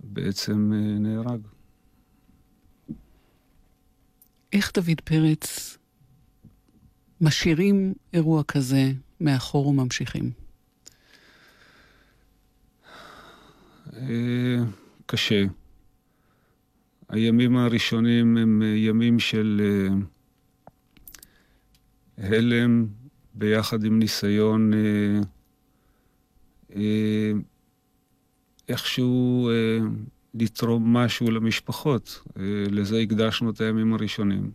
[0.02, 1.40] בעצם אה, נהרג.
[4.52, 5.78] איך דוד פרץ
[7.20, 10.30] משאירים אירוע כזה מאחור וממשיכים?
[13.96, 14.56] אה,
[15.06, 15.44] קשה.
[17.08, 19.60] הימים הראשונים הם ימים של
[22.18, 22.86] הלם
[23.34, 24.72] ביחד עם ניסיון
[28.70, 29.50] איכשהו
[30.35, 32.22] לתרום משהו למשפחות.
[32.70, 34.50] לזה הקדשנו את הימים הראשונים.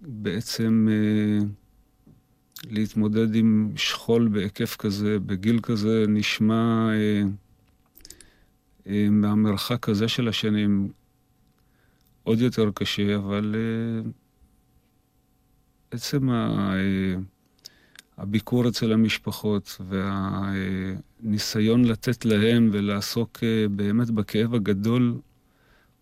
[0.00, 1.46] בעצם אה,
[2.70, 7.22] להתמודד עם שכול בהיקף כזה, בגיל כזה, נשמע אה,
[8.86, 10.92] אה, מהמרחק הזה של השנים
[12.22, 14.10] עוד יותר קשה, אבל אה,
[15.90, 17.14] עצם ה, אה,
[18.18, 19.80] הביקור אצל המשפחות
[21.22, 25.20] והניסיון לתת להם ולעסוק אה, באמת בכאב הגדול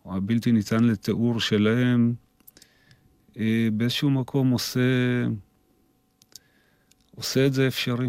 [0.04, 2.14] או הבלתי ניתן לתיאור שלהם,
[3.38, 4.81] אה, באיזשהו מקום עושה,
[7.14, 8.09] עושה את זה אפשרי.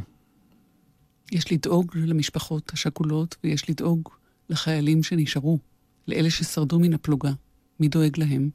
[1.32, 4.10] יש לדאוג למשפחות השכולות ויש לדאוג
[4.50, 5.60] לחיילים שנשארו,
[6.08, 7.32] לאלה ששרדו מן הפלוגה.
[7.80, 8.50] מי דואג להם?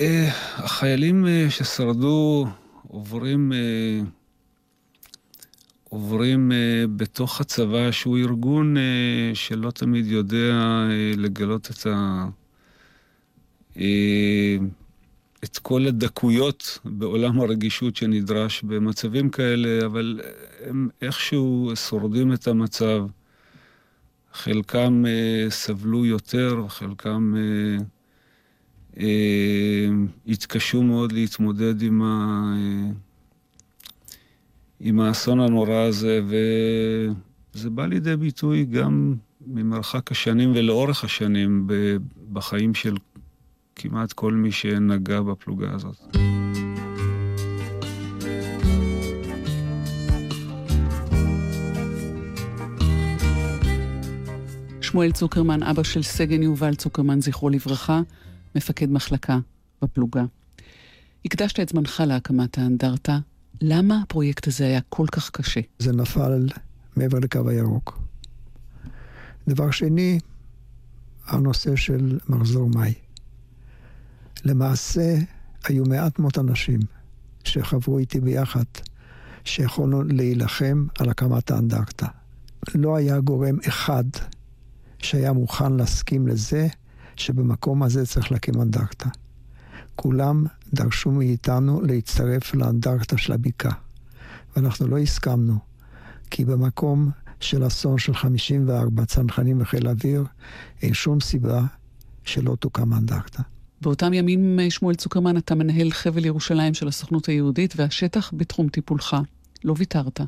[0.00, 2.46] אה, החיילים ששרדו
[2.88, 3.52] עוברים,
[5.90, 6.52] עוברים
[6.96, 8.76] בתוך הצבא, שהוא ארגון
[9.34, 10.54] שלא תמיד יודע
[11.16, 12.26] לגלות את ה...
[15.44, 20.20] את כל הדקויות בעולם הרגישות שנדרש במצבים כאלה, אבל
[20.64, 23.06] הם איכשהו שורדים את המצב.
[24.32, 27.84] חלקם אה, סבלו יותר, חלקם אה,
[29.00, 29.88] אה,
[30.28, 32.06] התקשו מאוד להתמודד עם, ה,
[32.56, 32.90] אה,
[34.80, 36.20] עם האסון הנורא הזה,
[37.54, 39.14] וזה בא לידי ביטוי גם
[39.46, 41.66] ממרחק השנים ולאורך השנים
[42.32, 42.96] בחיים של
[43.76, 46.16] כמעט כל מי שנגע בפלוגה הזאת.
[54.80, 58.00] שמואל צוקרמן, אבא של סגן יובל צוקרמן, זכרו לברכה,
[58.54, 59.38] מפקד מחלקה
[59.82, 60.24] בפלוגה.
[61.24, 63.18] הקדשת את זמנך להקמת האנדרטה.
[63.62, 65.60] למה הפרויקט הזה היה כל כך קשה?
[65.78, 66.48] זה נפל
[66.96, 67.98] מעבר לקו הירוק.
[69.48, 70.18] דבר שני,
[71.26, 72.94] הנושא של מחזור מאי.
[74.44, 75.18] למעשה,
[75.64, 76.80] היו מעט מאוד אנשים
[77.44, 78.64] שחברו איתי ביחד,
[79.44, 82.06] שיכולנו להילחם על הקמת האנדרטה.
[82.74, 84.04] לא היה גורם אחד
[84.98, 86.68] שהיה מוכן להסכים לזה
[87.16, 89.08] שבמקום הזה צריך להקים אנדרטה.
[90.02, 93.72] כולם דרשו מאיתנו להצטרף לאנדרטה של הבקעה.
[94.56, 95.58] ואנחנו לא הסכמנו,
[96.30, 97.10] כי במקום
[97.40, 100.24] של אסון של 54 צנחנים וחיל אוויר,
[100.82, 101.62] אין שום סיבה
[102.24, 103.42] שלא תוקם אנדרטה.
[103.80, 109.16] באותם ימים, שמואל צוקרמן, אתה מנהל חבל ירושלים של הסוכנות היהודית, והשטח בתחום טיפולך.
[109.64, 110.20] לא ויתרת.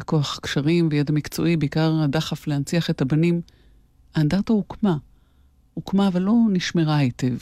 [0.00, 3.40] בכוח קשרים וידע מקצועי, בעיקר הדחף להנציח את הבנים.
[4.14, 4.96] האנדרטה הוקמה.
[5.74, 7.36] הוקמה, אבל לא נשמרה היטב.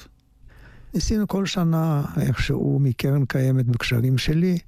[0.95, 4.59] ניסינו כל שנה, איכשהו מקרן קיימת בקשרים שלי,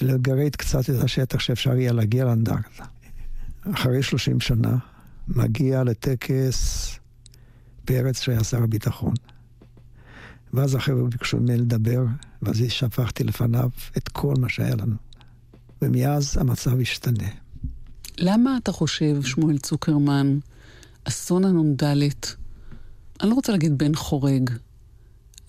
[0.00, 2.84] לגרד קצת את השטח שאפשר יהיה להגיע לאנדרטה.
[3.74, 4.76] אחרי 30 שנה,
[5.28, 6.90] מגיע לטקס
[7.84, 9.14] פרץ שהיה שר הביטחון.
[10.52, 12.04] ואז החבר'ה ביקשו ממני לדבר,
[12.42, 14.94] ואז שפכתי לפניו את כל מה שהיה לנו.
[15.82, 17.28] ומאז המצב השתנה.
[18.18, 20.38] למה אתה חושב, שמואל צוקרמן,
[21.04, 21.84] אסון הנ"ד,
[23.20, 24.50] אני לא רוצה להגיד בן חורג,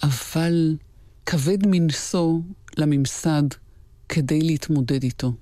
[0.03, 0.77] אבל
[1.25, 2.39] כבד מנשוא
[2.77, 3.43] לממסד
[4.09, 5.33] כדי להתמודד איתו?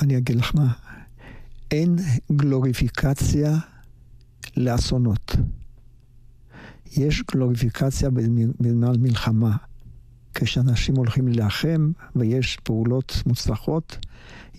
[0.00, 0.72] אני אגיד לך מה,
[1.70, 1.96] אין
[2.32, 3.58] גלוריפיקציה
[4.56, 5.36] לאסונות.
[6.96, 8.10] יש גלוריפיקציה
[8.60, 9.56] בזמן מלחמה.
[10.34, 13.98] כשאנשים הולכים להילחם ויש פעולות מוצלחות,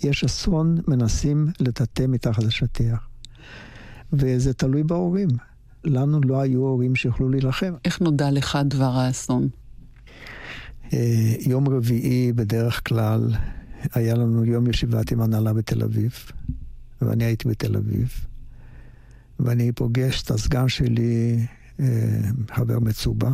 [0.03, 3.07] יש אסון, מנסים לטאטא מתחת לשטיח.
[4.13, 5.29] וזה תלוי בהורים.
[5.83, 7.73] לנו לא היו הורים שיכולו להילחם.
[7.85, 9.47] איך נודע לך דבר האסון?
[10.93, 13.33] אה, יום רביעי בדרך כלל
[13.93, 16.13] היה לנו יום ישיבת עם הנהלה בתל אביב,
[17.01, 18.25] ואני הייתי בתל אביב,
[19.39, 21.45] ואני פוגש את הסגן שלי,
[21.79, 21.85] אה,
[22.55, 23.31] חבר מצובה,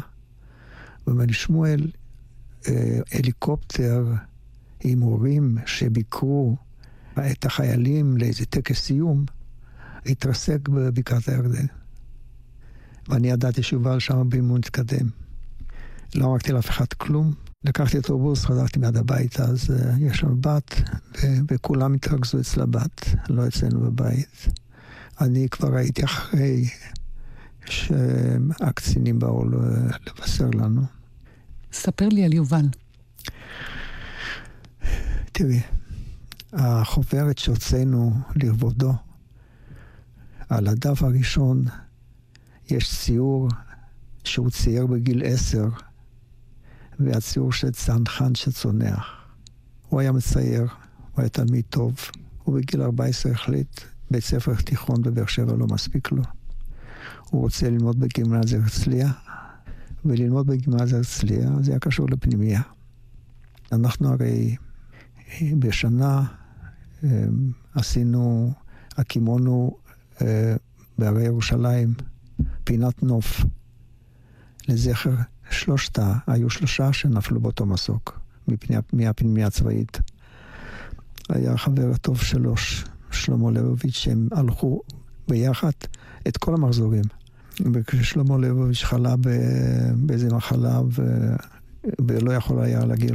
[1.08, 1.92] ואומר לי, שמואל,
[2.68, 4.06] אה, הליקופטר
[4.84, 6.56] עם הורים שביקרו
[7.32, 9.26] את החיילים לאיזה טקס סיום,
[10.06, 11.66] התרסק בבקעת הירדן.
[13.10, 15.10] ואני ידעתי שיובל שם באימון מתקדם.
[16.16, 17.34] לא אמרתי לאף אחד כלום.
[17.64, 20.82] לקחתי את האובוס, חזרתי מיד הביתה, אז uh, יש לנו בת,
[21.24, 24.48] ו- וכולם התרכזו אצל הבת, לא אצלנו בבית.
[25.22, 26.70] אני כבר הייתי אחרי
[27.66, 29.44] שהקצינים באו
[30.08, 30.82] לבשר לנו.
[31.72, 32.66] ספר לי על יובל.
[35.32, 35.62] תראי,
[36.54, 38.94] החוברת שהוצאנו לכבודו,
[40.50, 41.66] על הדף הראשון
[42.72, 43.50] יש ציור
[44.24, 45.68] שהוא צייר בגיל עשר,
[47.00, 49.06] והציור של צנחן שצונח.
[49.90, 51.96] הוא היה מצייר, הוא היה תלמיד טוב,
[52.44, 56.24] הוא בגיל 14 החליט, בית ספר תיכון בבאר שבע לא מספיק לו.
[57.30, 59.12] הוא רוצה ללמוד בגימנזיה הרצליה,
[60.06, 62.62] וללמוד בגימנזיה הרצליה זה היה קשור לפנימייה.
[63.72, 64.56] אנחנו הרי
[65.60, 66.24] בשנה
[67.04, 68.54] אמ, עשינו,
[68.98, 69.78] הקימונו
[70.22, 70.56] אה,
[70.98, 71.94] בהרי ירושלים
[72.64, 73.42] פינת נוף
[74.68, 75.14] לזכר
[75.50, 78.20] שלושתה, היו שלושה שנפלו באותו מסוק
[78.94, 80.00] מהפנימיה הצבאית.
[81.30, 82.54] היה חבר הטוב שלו,
[83.12, 84.82] שלמה לבוביץ', שהם הלכו
[85.28, 85.72] ביחד
[86.28, 87.04] את כל המחזורים.
[87.74, 89.16] וכששלמה לבוביץ' חלה
[89.96, 91.02] באיזה מחלה ו...
[92.08, 93.12] ולא יכול היה להגיע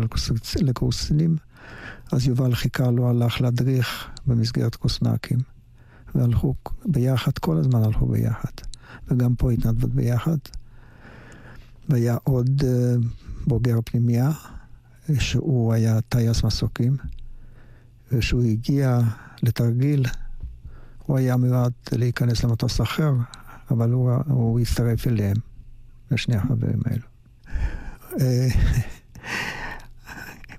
[0.61, 1.37] לקורסים,
[2.13, 5.39] אז יובל חיכה לו, הלך להדריך במסגרת קוסנקים.
[6.15, 6.55] והלכו
[6.85, 8.51] ביחד, כל הזמן הלכו ביחד.
[9.09, 10.37] וגם פה התנדבות ביחד.
[11.88, 12.65] והיה עוד uh,
[13.47, 14.31] בוגר פנימייה,
[15.19, 16.97] שהוא היה טייס מסוקים,
[18.12, 19.01] וכשהוא הגיע
[19.43, 20.07] לתרגיל,
[21.07, 23.12] הוא היה מיועד להיכנס למטוס אחר,
[23.71, 25.37] אבל הוא, הוא הצטרף אליהם,
[26.11, 27.07] לשני החברים האלו.
[28.21, 28.49] אה,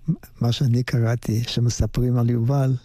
[0.42, 2.76] מה שאני קראתי, שמספרים על יובל,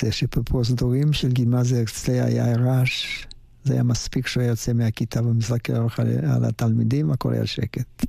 [0.00, 3.26] זה שבפרוזדורים של גימזיה הרצליה היה רעש,
[3.64, 5.72] זה היה מספיק שהוא היה יוצא מהכיתה ומסתכל
[6.22, 8.06] על התלמידים, הכל היה שקט.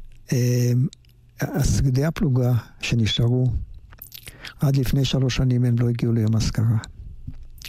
[1.64, 3.48] שרידי אה, הפלוגה שנשארו,
[4.60, 6.78] עד לפני שלוש שנים הם לא הגיעו ליום אזכרה.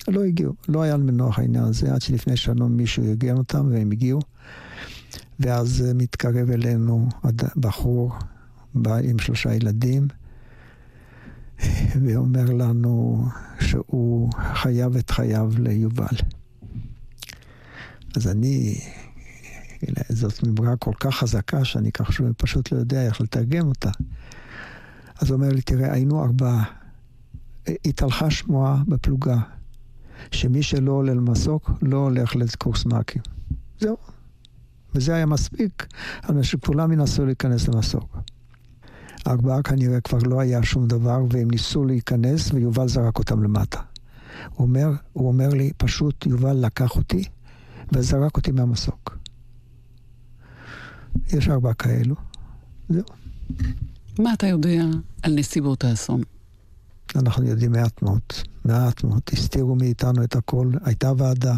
[0.08, 4.20] לא הגיעו, לא היה למנוח העניין הזה, עד שלפני שנה מישהו ארגן אותם והם הגיעו.
[5.40, 7.08] ואז מתקרב אלינו
[7.56, 8.12] בחור
[8.74, 10.08] בא עם שלושה ילדים,
[12.02, 13.26] ואומר לנו
[13.60, 16.16] שהוא חייב את חייו ליובל.
[18.16, 18.80] אז אני,
[20.08, 23.90] זאת מברה כל כך חזקה שאני ככה פשוט לא יודע איך לתרגם אותה.
[25.20, 26.64] אז הוא אומר לי, תראה, היינו ארבעה.
[27.84, 29.36] התהלכה שמועה בפלוגה,
[30.30, 33.22] שמי שלא עולה למסוק לא הולך לקורס מ"כים.
[33.80, 33.96] זהו.
[34.94, 35.86] וזה היה מספיק
[36.22, 38.16] על שכולם ינסו להיכנס למסוק.
[39.26, 43.80] ארבעה כנראה כבר לא היה שום דבר, והם ניסו להיכנס, ויובל זרק אותם למטה.
[44.54, 47.24] הוא אומר, הוא אומר לי, פשוט יובל לקח אותי
[47.92, 49.18] וזרק אותי מהמסוק.
[51.28, 52.14] יש ארבעה כאלו.
[52.88, 53.04] זהו.
[54.18, 54.84] מה אתה יודע
[55.22, 56.22] על נסיבות האסון?
[57.16, 58.20] אנחנו יודעים מעט מאוד,
[58.64, 59.20] מעט מאוד.
[59.32, 60.70] הסתירו מאיתנו את הכל.
[60.84, 61.54] הייתה ועדה,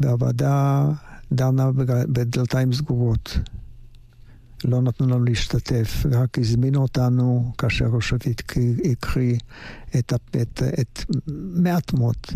[0.00, 0.88] והוועדה
[1.32, 1.70] דנה
[2.12, 3.38] בדלתיים סגורות.
[4.64, 8.12] לא נתנו לנו להשתתף, רק הזמינו אותנו כאשר ראש
[8.92, 9.38] הקריא
[9.98, 11.04] את, את, את, את
[11.54, 12.32] מעט מות.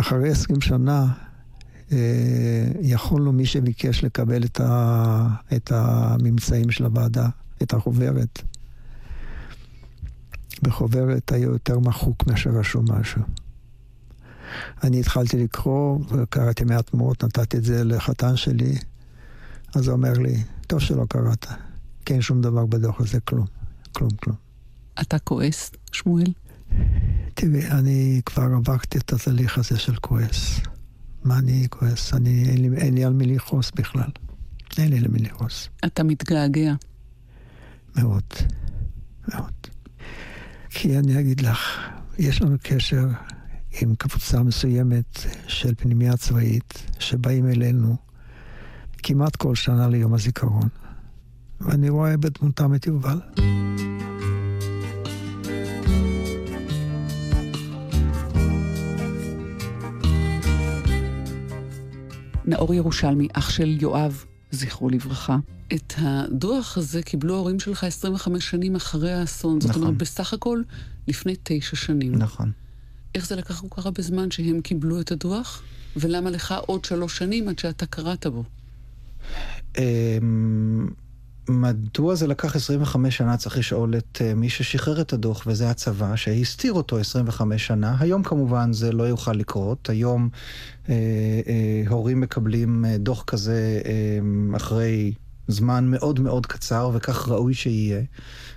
[0.00, 1.12] אחרי עשרים שנה
[1.92, 7.28] אה, יכולנו מי שביקש לקבל את, ה, את הממצאים של הוועדה,
[7.62, 8.42] את החוברת.
[10.62, 13.22] בחוברת היה יותר מחוק מאשר רשום משהו.
[14.82, 18.78] אני התחלתי לקרוא, וקראתי מעט מאוד, נתתי את זה לחתן שלי,
[19.74, 21.46] אז הוא אומר לי, טוב שלא קראת,
[22.04, 23.46] כי אין שום דבר בדוח הזה, כלום,
[23.92, 24.36] כלום, כלום.
[25.00, 26.32] אתה כועס, שמואל?
[27.34, 30.60] תראי, אני כבר עברתי את התהליך הזה של כועס.
[31.24, 32.14] מה אני כועס?
[32.14, 34.10] אני, אין לי, אין לי על מי לכעוס בכלל.
[34.78, 35.68] אין לי למי לכעוס.
[35.86, 36.74] אתה מתגעגע.
[37.96, 38.24] מאוד,
[39.28, 39.52] מאוד.
[40.70, 43.06] כי אני אגיד לך, יש לנו קשר
[43.80, 47.96] עם קבוצה מסוימת של פנימייה צבאית שבאים אלינו
[49.02, 50.68] כמעט כל שנה ליום הזיכרון.
[51.60, 53.20] ואני רואה בדמותם את יובל.
[62.48, 65.36] נאור ירושלמי, אח של יואב, זכרו לברכה.
[65.74, 69.60] את הדוח הזה קיבלו ההורים שלך 25 שנים אחרי האסון.
[69.60, 69.82] זאת נכון.
[69.82, 70.62] אומרת, בסך הכל
[71.08, 72.14] לפני תשע שנים.
[72.14, 72.52] נכון.
[73.14, 75.62] איך זה לקח כל כך הרבה זמן שהם קיבלו את הדוח?
[75.96, 78.44] ולמה לך עוד שלוש שנים עד שאתה קראת בו?
[81.48, 83.36] מדוע זה לקח 25 שנה?
[83.36, 87.96] צריך לשאול את אה, מי ששחרר את הדוח, וזה הצבא, שהסתיר אותו 25 שנה.
[88.00, 89.90] היום כמובן זה לא יוכל לקרות.
[89.90, 90.28] היום
[90.88, 90.94] אה,
[91.46, 95.12] אה, הורים מקבלים אה, דוח כזה אה, אחרי
[95.48, 98.02] זמן מאוד מאוד קצר, וכך ראוי שיהיה.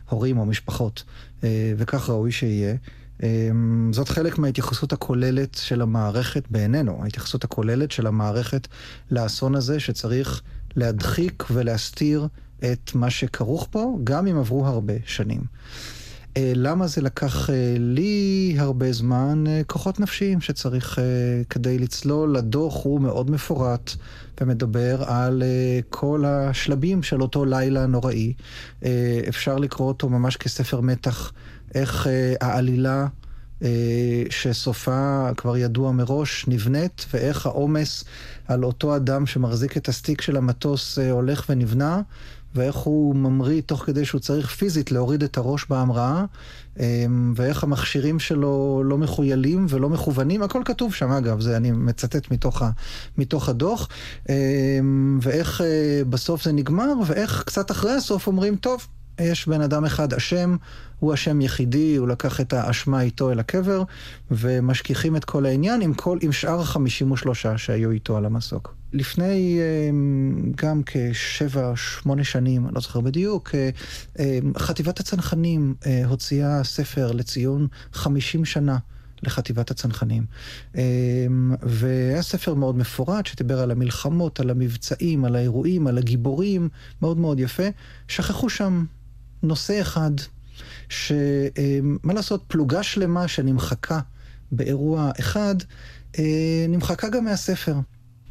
[0.10, 1.04] הורים או משפחות,
[1.44, 2.76] אה, וכך ראוי שיהיה.
[3.24, 8.68] אמ, זאת חלק מההתייחסות הכוללת של המערכת בעינינו, ההתייחסות הכוללת של המערכת
[9.12, 10.42] לאסון הזה שצריך
[10.76, 12.28] להדחיק ולהסתיר
[12.64, 15.42] את מה שכרוך פה, גם אם עברו הרבה שנים.
[16.38, 17.50] למה זה לקח
[17.80, 19.44] לי הרבה זמן?
[19.68, 21.00] כוחות נפשיים שצריך
[21.50, 22.38] כדי לצלול.
[22.38, 23.92] הדוח הוא מאוד מפורט
[24.42, 25.44] ומדבר על
[25.90, 28.34] כל השלבים של אותו לילה נוראי.
[29.30, 31.32] אפשר לקרוא אותו ממש כספר מתח,
[31.76, 32.08] איך
[32.42, 33.08] העלילה...
[33.64, 38.04] אה, שסופה כבר ידוע מראש, נבנית, ואיך העומס
[38.48, 42.02] על אותו אדם שמחזיק את הסטיק של המטוס אה, הולך ונבנה,
[42.56, 46.26] ואיך הוא ממריא תוך כדי שהוא צריך פיזית להוריד את הראש בהמראה,
[46.80, 52.32] אה, ואיך המכשירים שלו לא מחוילים ולא מכוונים, הכל כתוב שם אגב, זה אני מצטט
[52.32, 52.70] מתוך, ה,
[53.18, 53.88] מתוך הדוח,
[55.22, 55.62] ואיך
[56.10, 58.88] בסוף זה נגמר, ואיך קצת אחרי הסוף אומרים, טוב,
[59.20, 60.56] יש בן אדם אחד אשם,
[61.00, 63.84] הוא אשם יחידי, הוא לקח את האשמה איתו אל הקבר,
[64.32, 68.81] ומשכיחים את כל העניין עם, כל, עם שאר ה-53 שהיו איתו על המסוק.
[68.94, 73.70] לפני אמ, גם כשבע, שמונה שנים, אני לא זוכר בדיוק, אה,
[74.20, 78.78] אמ, חטיבת הצנחנים אה, הוציאה ספר לציון 50 שנה.
[79.24, 80.26] לחטיבת הצנחנים.
[80.76, 80.82] אמ,
[81.62, 86.70] והיה ספר מאוד מפורט שדיבר על המלחמות, על המבצעים, על האירועים, על הגיבורים,
[87.02, 87.64] מאוד מאוד יפה.
[88.08, 88.86] שכחו שם
[89.44, 90.12] נושא אחד,
[90.90, 94.00] שמה לעשות, פלוגה שלמה שנמחקה
[94.52, 95.56] באירוע אחד,
[96.20, 97.76] אה, נמחקה גם מהספר.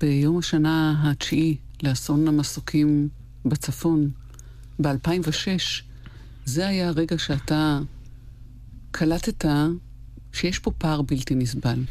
[0.00, 3.08] ביום השנה התשיעי לאסון המסוקים
[3.44, 4.10] בצפון,
[4.82, 5.82] ב-2006,
[6.44, 7.80] זה היה הרגע שאתה
[8.90, 9.44] קלטת
[10.32, 11.84] שיש פה פער בלתי נסבל.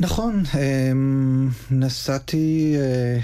[0.00, 3.20] נכון, אמ, נסעתי אה,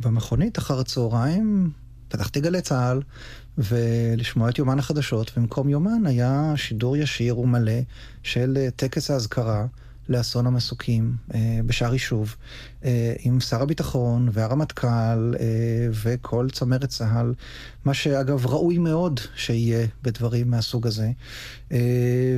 [0.00, 1.70] במכונית אחר הצהריים,
[2.08, 3.02] פתחתי גלי צה"ל,
[3.58, 7.80] ולשמוע את יומן החדשות, ובמקום יומן היה שידור ישיר ומלא
[8.22, 9.66] של אה, טקס האזכרה
[10.10, 12.36] לאסון המסוקים אה, בשער יישוב,
[12.84, 14.88] אה, עם שר הביטחון והרמטכ"ל
[15.40, 15.46] אה,
[15.90, 17.34] וכל צמרת צה"ל,
[17.84, 21.10] מה שאגב ראוי מאוד שיהיה בדברים מהסוג הזה.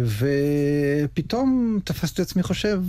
[0.04, 2.82] ופתאום תפסתי עצמי חושב,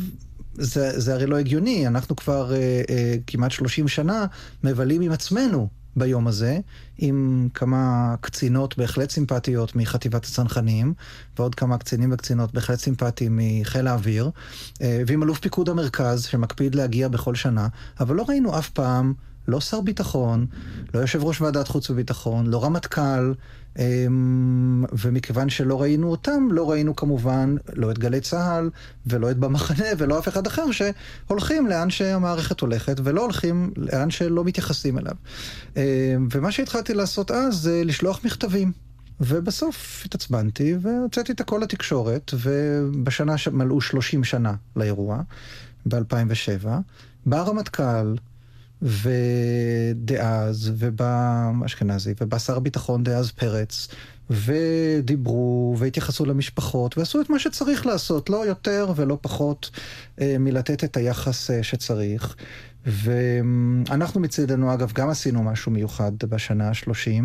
[0.53, 4.25] זה, זה הרי לא הגיוני, אנחנו כבר אה, אה, כמעט 30 שנה
[4.63, 6.59] מבלים עם עצמנו ביום הזה,
[6.97, 10.93] עם כמה קצינות בהחלט סימפטיות מחטיבת הצנחנים,
[11.37, 14.29] ועוד כמה קצינים וקצינות בהחלט סימפטיים מחיל האוויר,
[14.81, 17.67] אה, ועם אלוף פיקוד המרכז, שמקפיד להגיע בכל שנה,
[17.99, 19.13] אבל לא ראינו אף פעם
[19.47, 20.45] לא שר ביטחון,
[20.93, 23.33] לא יושב ראש ועדת חוץ וביטחון, לא רמטכ"ל,
[23.79, 28.69] אמ, ומכיוון שלא ראינו אותם, לא ראינו כמובן לא את גלי צה"ל,
[29.07, 34.43] ולא את במחנה, ולא אף אחד אחר שהולכים לאן שהמערכת הולכת, ולא הולכים לאן שלא
[34.43, 35.15] מתייחסים אליו.
[35.77, 35.81] אמ,
[36.31, 38.71] ומה שהתחלתי לעשות אז זה לשלוח מכתבים.
[39.19, 45.21] ובסוף התעצבנתי והוצאתי את הכל לתקשורת, ובשנה שמלאו 30 שנה לאירוע,
[45.85, 46.67] ב-2007,
[47.25, 48.15] בא הרמטכ"ל,
[48.83, 53.87] ודאז, ובא אשכנזי, ובא שר הביטחון דאז פרץ,
[54.29, 59.69] ודיברו, והתייחסו למשפחות, ועשו את מה שצריך לעשות, לא יותר ולא פחות
[60.21, 62.35] אה, מלתת את היחס אה, שצריך.
[62.85, 67.23] ואנחנו מצידנו, אגב, גם עשינו משהו מיוחד בשנה ה-30.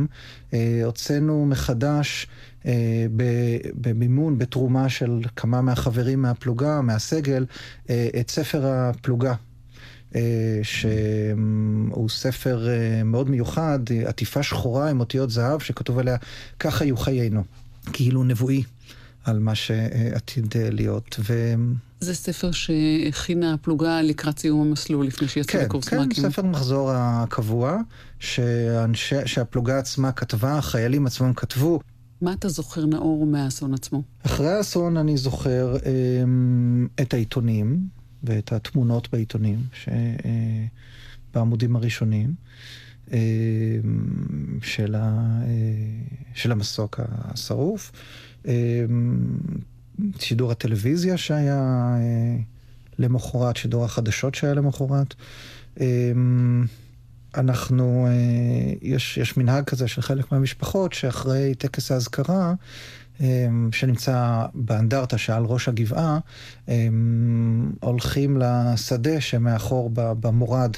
[0.54, 2.26] אה, הוצאנו מחדש
[2.66, 3.06] אה,
[3.74, 7.46] במימון, בתרומה של כמה מהחברים מהפלוגה, מהסגל,
[7.90, 9.34] אה, את ספר הפלוגה
[10.62, 16.16] שהוא ספר אה, מאוד מיוחד, עטיפה שחורה עם אותיות זהב, שכתוב עליה,
[16.58, 17.44] כך היו חיינו,
[17.92, 18.62] כאילו נבואי
[19.24, 21.16] על מה שעתיד להיות.
[21.18, 21.54] ו...
[22.00, 26.10] זה ספר שהכינה הפלוגה לקראת סיום המסלול, לפני שיצא כן, לקורס כן, מ"כים.
[26.10, 27.76] כן, ספר מחזור הקבוע,
[28.18, 31.80] שאנשי, שהפלוגה עצמה כתבה, החיילים עצמם כתבו.
[32.22, 34.02] מה אתה זוכר, נאור, מהאסון עצמו?
[34.26, 35.90] אחרי האסון אני זוכר אה,
[37.02, 39.58] את העיתונים, ואת התמונות בעיתונים,
[41.34, 42.34] בעמודים הראשונים,
[43.12, 43.18] אה,
[44.62, 44.98] של, ה,
[45.42, 45.48] אה,
[46.34, 47.92] של המסוק השרוף,
[48.46, 48.84] אה,
[50.18, 51.94] שידור הטלוויזיה שהיה
[52.98, 55.14] למחרת, שידור החדשות שהיה למחרת.
[57.34, 58.08] אנחנו,
[58.82, 62.54] יש, יש מנהג כזה של חלק מהמשפחות שאחרי טקס האזכרה,
[63.72, 66.18] שנמצא באנדרטה שעל ראש הגבעה,
[66.68, 70.76] אמ, הולכים לשדה שמאחור במורד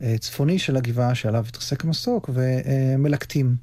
[0.00, 3.56] הצפוני של הגבעה שעליו התרסק המסוק, ומלקטים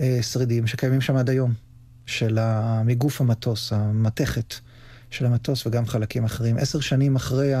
[0.00, 1.52] אה, שרידים שקיימים שם עד היום,
[2.06, 2.38] של
[2.84, 4.54] מגוף המטוס, המתכת
[5.10, 6.56] של המטוס וגם חלקים אחרים.
[6.56, 7.52] עשר שנים אחרי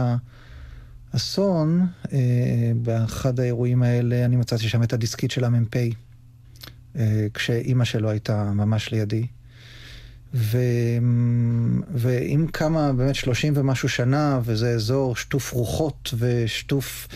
[1.12, 5.76] האסון, אה, באחד האירועים האלה אני מצאתי שם את הדיסקית של המ"פ,
[6.96, 9.26] אה, כשאימא שלו הייתה ממש לידי.
[10.34, 10.58] ו...
[11.94, 17.08] ועם כמה, באמת שלושים ומשהו שנה, וזה אזור שטוף רוחות ושטוף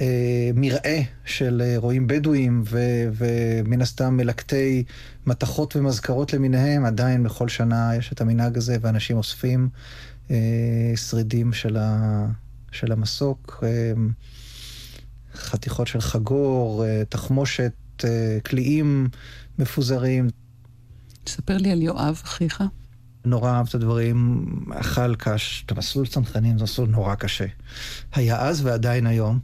[0.00, 2.80] אה, מרעה של אה, רועים בדואים, ו...
[3.12, 4.84] ומן הסתם מלקטי
[5.26, 9.68] מתכות ומזכרות למיניהם, עדיין בכל שנה יש את המנהג הזה, ואנשים אוספים
[10.30, 10.36] אה,
[10.96, 12.26] שרידים של, ה...
[12.72, 13.92] של המסוק, אה,
[15.34, 17.72] חתיכות של חגור, אה, תחמושת,
[18.04, 19.08] אה, קליעים
[19.58, 20.28] מפוזרים.
[21.26, 22.62] ספר לי על יואב, אחיך.
[23.24, 27.46] נורא אהב את הדברים, אכל קש, את המסלול צנחנים זה מסלול נורא קשה.
[28.14, 29.38] היה אז ועדיין היום.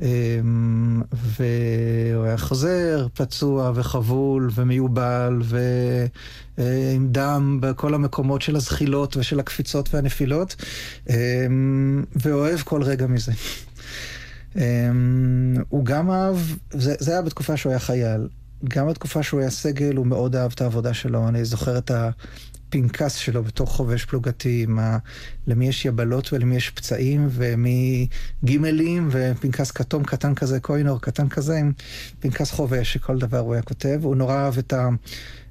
[0.00, 5.42] אמ, והוא היה חוזר פצוע וחבול ומיובל
[6.58, 10.56] ועם דם בכל המקומות של הזחילות ושל הקפיצות והנפילות,
[11.10, 13.32] אמ, ואוהב כל רגע מזה.
[14.56, 16.36] אמ, הוא גם אהב,
[16.70, 18.28] זה, זה היה בתקופה שהוא היה חייל.
[18.68, 21.28] גם בתקופה שהוא היה סגל, הוא מאוד אהב את העבודה שלו.
[21.28, 24.98] אני זוכר את הפנקס שלו בתור חובש פלוגתי, מה,
[25.46, 28.08] למי יש יבלות ולמי יש פצעים, ומי
[28.44, 31.72] גימלים, ופנקס כתום קטן כזה, קוינור קטן כזה, עם
[32.20, 34.00] פנקס חובש, שכל דבר הוא היה כותב.
[34.02, 34.74] הוא נורא אהב את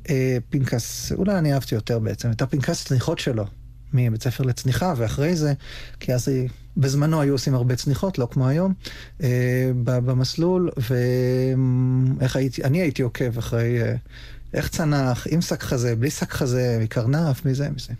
[0.05, 3.62] הפנקס, אולי אני אהבתי יותר בעצם, את הפנקס צניחות שלו.
[3.93, 5.53] מבית ספר לצניחה, ואחרי זה,
[5.99, 6.29] כי אז
[6.77, 8.73] בזמנו היו עושים הרבה צניחות, לא כמו היום,
[9.23, 13.95] אה, במסלול, ואיך הייתי, אני הייתי עוקב אחרי אה,
[14.53, 17.93] איך צנח, עם שק חזה, בלי שק חזה, מקרנף, מזה, מזה.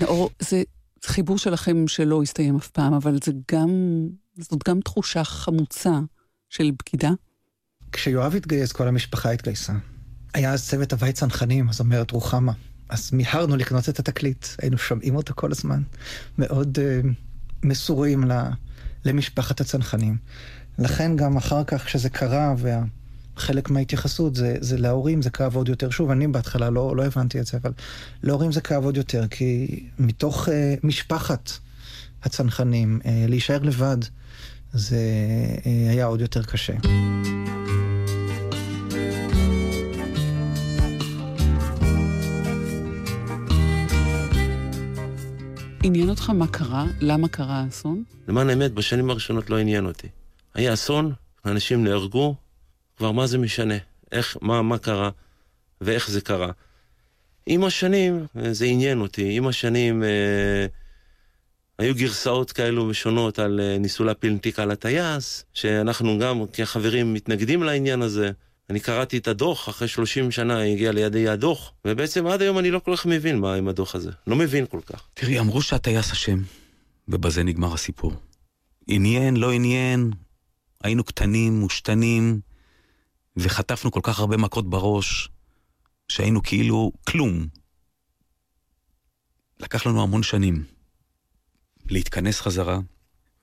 [0.00, 0.62] נאור, זה
[1.04, 3.70] חיבור שלכם שלא הסתיים אף פעם, אבל זה גם,
[4.38, 5.98] זאת גם תחושה חמוצה
[6.50, 7.10] של בגידה.
[7.92, 9.72] כשיואב התגייס, כל המשפחה התגייסה.
[10.34, 12.52] היה אז צוות הווי צנחנים, אז אומרת רוחמה.
[12.88, 15.82] אז מיהרנו לקנות את התקליט, היינו שומעים אותו כל הזמן.
[16.38, 17.06] מאוד uh,
[17.62, 18.24] מסורים
[19.04, 20.16] למשפחת הצנחנים.
[20.78, 22.54] לכן גם אחר כך, כשזה קרה,
[23.36, 25.90] וחלק מההתייחסות זה, זה להורים, זה כאב עוד יותר.
[25.90, 27.72] שוב, אני בהתחלה לא, לא הבנתי את זה, אבל
[28.22, 30.50] להורים זה כאב עוד יותר, כי מתוך uh,
[30.82, 31.50] משפחת
[32.22, 33.98] הצנחנים, uh, להישאר לבד,
[34.72, 34.98] זה
[35.56, 36.74] uh, היה עוד יותר קשה.
[45.88, 46.86] עניין אותך מה קרה?
[47.00, 48.04] למה קרה האסון?
[48.28, 50.08] למען האמת, בשנים הראשונות לא עניין אותי.
[50.54, 51.12] היה אסון,
[51.44, 52.34] אנשים נהרגו,
[52.96, 53.74] כבר מה זה משנה?
[54.12, 55.10] איך, מה, מה קרה
[55.80, 56.50] ואיך זה קרה.
[57.46, 60.66] עם השנים זה עניין אותי, עם השנים אה,
[61.78, 67.62] היו גרסאות כאלו ושונות על אה, ניסו להפיל תיק על הטייס, שאנחנו גם כחברים מתנגדים
[67.62, 68.30] לעניין הזה.
[68.70, 72.78] אני קראתי את הדוח, אחרי 30 שנה הגיע לידי הדוח, ובעצם עד היום אני לא
[72.78, 74.10] כל כך מבין מה עם הדוח הזה.
[74.26, 75.08] לא מבין כל כך.
[75.14, 76.42] תראי, אמרו שהטייס אשם,
[77.08, 78.12] ובזה נגמר הסיפור.
[78.86, 80.10] עניין, לא עניין,
[80.84, 82.40] היינו קטנים, מושתנים,
[83.36, 85.28] וחטפנו כל כך הרבה מכות בראש,
[86.08, 87.46] שהיינו כאילו כלום.
[89.60, 90.64] לקח לנו המון שנים
[91.86, 92.78] להתכנס חזרה,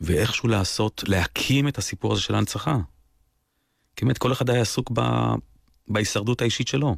[0.01, 2.77] ואיכשהו לעשות, להקים את הסיפור הזה של ההנצחה.
[3.95, 5.01] כי באמת כל אחד היה עסוק ב...
[5.87, 6.95] בהישרדות האישית שלו.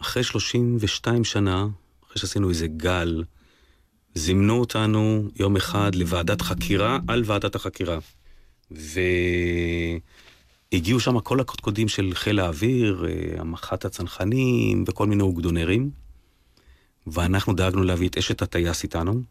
[0.00, 1.66] אחרי 32 שנה,
[2.06, 3.24] אחרי שעשינו איזה גל,
[4.14, 7.98] זימנו אותנו יום אחד לוועדת חקירה על ועדת החקירה.
[10.70, 15.90] והגיעו שם כל הקודקודים של חיל האוויר, אה, המח"ט הצנחנים וכל מיני אוגדונרים.
[17.06, 19.22] ואנחנו דאגנו להביא את אשת הטייס איתנו.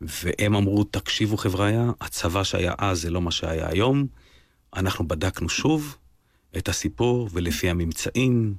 [0.00, 4.06] והם אמרו, תקשיבו חבריא, הצבא שהיה אז זה לא מה שהיה היום.
[4.76, 5.96] אנחנו בדקנו שוב,
[6.58, 8.54] את הסיפור, ולפי הממצאים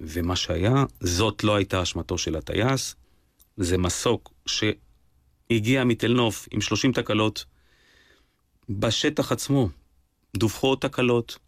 [0.00, 2.94] ומה שהיה, זאת לא הייתה אשמתו של הטייס.
[3.56, 7.44] זה מסוק שהגיע מתל נוף עם 30 תקלות.
[8.68, 9.68] בשטח עצמו
[10.36, 11.38] דווחו תקלות,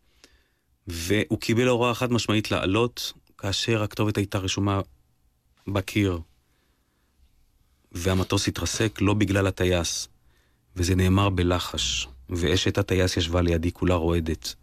[0.86, 4.80] והוא קיבל הוראה חד משמעית לעלות, כאשר הכתובת הייתה רשומה
[5.68, 6.20] בקיר.
[7.93, 10.09] והמטוס התרסק לא בגלל הטייס,
[10.76, 14.55] וזה נאמר בלחש, ואשת הטייס ישבה לידי כולה רועדת.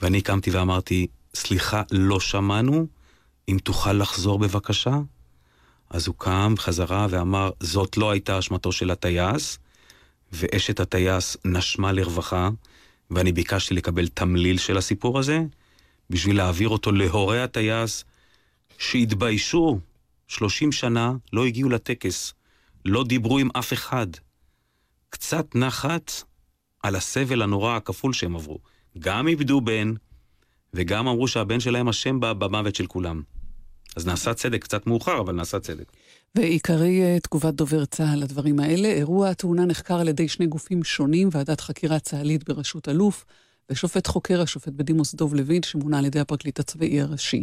[0.00, 2.86] ואני קמתי ואמרתי, סליחה, לא שמענו,
[3.48, 4.98] אם תוכל לחזור בבקשה?
[5.90, 9.58] אז הוא קם חזרה ואמר, זאת לא הייתה אשמתו של הטייס,
[10.32, 12.50] ואשת הטייס נשמה לרווחה,
[13.10, 15.40] ואני ביקשתי לקבל תמליל של הסיפור הזה,
[16.10, 18.04] בשביל להעביר אותו להורי הטייס,
[18.78, 19.78] שהתביישו,
[20.28, 22.34] 30 שנה לא הגיעו לטקס,
[22.84, 24.06] לא דיברו עם אף אחד.
[25.10, 26.12] קצת נחת
[26.82, 28.58] על הסבל הנורא הכפול שהם עברו.
[28.98, 29.92] גם איבדו בן,
[30.74, 33.22] וגם אמרו שהבן שלהם אשם במוות של כולם.
[33.96, 35.92] אז נעשה צדק, קצת מאוחר, אבל נעשה צדק.
[36.34, 41.28] ועיקרי אה, תגובת דובר צה"ל לדברים האלה, אירוע התאונה נחקר על ידי שני גופים שונים,
[41.32, 43.24] ועדת חקירה צה"לית בראשות אלוף,
[43.70, 47.42] ושופט חוקר, השופט בדימוס דוב לוין, שמונה על ידי הפרקליט הצבאי הראשי.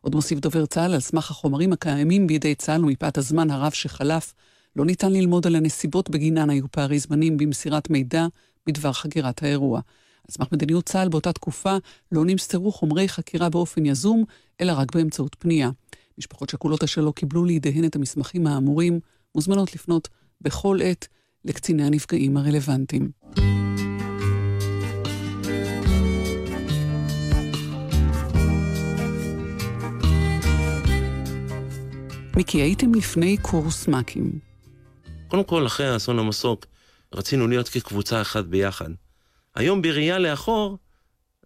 [0.00, 4.34] עוד מוסיף דובר צה"ל, על סמך החומרים הקיימים בידי צה"ל ומפאת הזמן הרב שחלף,
[4.76, 8.26] לא ניתן ללמוד על הנסיבות בגינן היו פערי זמנים במסירת מידע
[8.66, 9.80] בדבר חקירת האירוע.
[10.28, 11.76] על סמך מדיניות צה"ל באותה תקופה
[12.12, 14.24] לא נמסרו חומרי חקירה באופן יזום,
[14.60, 15.70] אלא רק באמצעות פנייה.
[16.18, 19.00] משפחות שכולות אשר לא קיבלו לידיהן את המסמכים האמורים,
[19.34, 20.08] מוזמנות לפנות
[20.40, 21.08] בכל עת
[21.44, 23.10] לקציני הנפגעים הרלוונטיים.
[32.36, 34.38] מיקי, הייתם לפני קורס מ"כים.
[35.28, 36.66] קודם כל, אחרי אסון המסוק,
[37.14, 38.90] רצינו להיות כקבוצה אחת ביחד.
[39.54, 40.78] היום בראייה לאחור,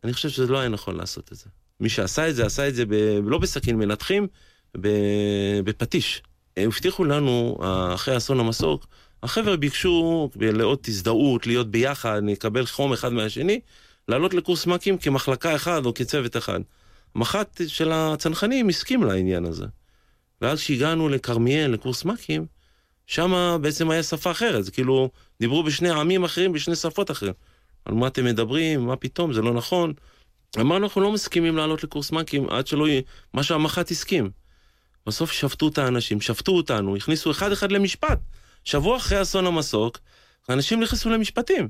[0.05, 1.45] אני חושב שזה לא היה נכון לעשות את זה.
[1.81, 2.95] מי שעשה את זה, עשה את זה ב...
[3.25, 4.27] לא בסכין מנתחים,
[5.65, 6.23] בפטיש.
[6.57, 7.59] הבטיחו לנו,
[7.95, 8.87] אחרי אסון המסוק,
[9.23, 13.61] החבר'ה ביקשו לאות הזדהות, להיות ביחד, נקבל חום אחד מהשני,
[14.09, 16.61] לעלות לקורס מ"כים כמחלקה אחד או כצוות אחד.
[17.15, 19.67] המח"ט של הצנחנים הסכים לעניין הזה.
[20.41, 22.47] ואז כשהגענו לכרמיאל, לקורס מ"כים,
[23.07, 27.33] שם בעצם היה שפה אחרת, זה כאילו, דיברו בשני עמים אחרים, בשני שפות אחרים.
[27.89, 29.93] על מה אתם מדברים, מה פתאום, זה לא נכון.
[30.61, 33.03] אמרנו, אנחנו לא מסכימים לעלות לקורס מ"כים עד שלא יהיה,
[33.35, 34.31] מה שהמח"ט הסכים.
[35.07, 38.19] בסוף שפטו את האנשים, שפטו אותנו, הכניסו אחד אחד למשפט.
[38.65, 39.99] שבוע אחרי אסון המסוק,
[40.49, 41.69] אנשים נכנסו למשפטים.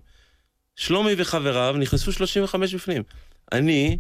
[0.77, 3.03] שלומי וחבריו נכנסו 35 בפנים.
[3.53, 3.99] אני,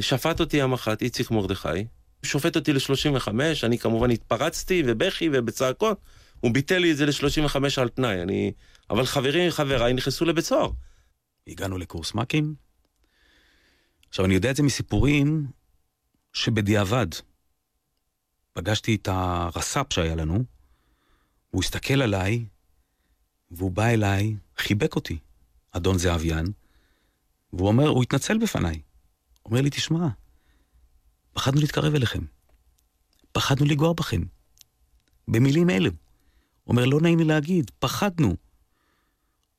[0.00, 1.84] שפט אותי המח"ט, איציק מרדכי,
[2.22, 3.28] שופט אותי ל-35,
[3.62, 5.98] אני כמובן התפרצתי ובכי ובצעקות,
[6.40, 8.52] הוא ביטל לי את זה ל-35 על תנאי, אני...
[8.90, 10.70] אבל חברים וחבריי נכנסו לבית סוהר.
[11.46, 12.54] הגענו לקורס מ"כים.
[14.08, 15.46] עכשיו, אני יודע את זה מסיפורים
[16.32, 17.06] שבדיעבד
[18.52, 20.44] פגשתי את הרס"פ שהיה לנו,
[21.50, 22.44] הוא הסתכל עליי,
[23.50, 25.18] והוא בא אליי, חיבק אותי,
[25.72, 26.44] אדון זהביאן,
[27.52, 28.82] והוא אומר, הוא התנצל בפניי.
[29.44, 30.08] אומר לי, תשמע,
[31.32, 32.24] פחדנו להתקרב אליכם.
[33.32, 34.22] פחדנו לגוע בכם.
[35.28, 35.90] במילים אלו.
[36.66, 38.36] אומר, לא נעים לי להגיד, פחדנו.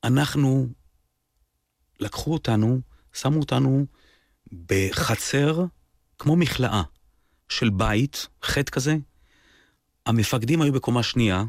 [0.04, 0.68] אנחנו,
[2.02, 2.82] לקחו אותנו,
[3.14, 3.86] שמו אותנו
[4.68, 5.66] בחצר
[6.20, 6.84] כמו מכלאה
[7.50, 8.96] של בית, חטא כזה.
[10.06, 11.44] המפקדים היו בקומה שנייה.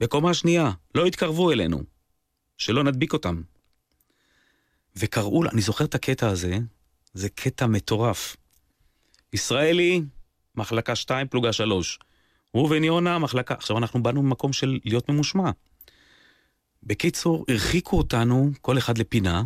[0.00, 1.82] בקומה שנייה, לא התקרבו אלינו,
[2.58, 3.42] שלא נדביק אותם.
[4.96, 6.58] וקראו, אני זוכר את הקטע הזה,
[7.14, 8.36] זה קטע מטורף.
[9.32, 10.02] ישראלי,
[10.54, 11.98] מחלקה 2, פלוגה 3.
[12.54, 13.54] ראובן יונה, מחלקה...
[13.54, 15.50] עכשיו, אנחנו באנו ממקום של להיות ממושמע.
[16.86, 19.42] בקיצור, הרחיקו אותנו, כל אחד לפינה,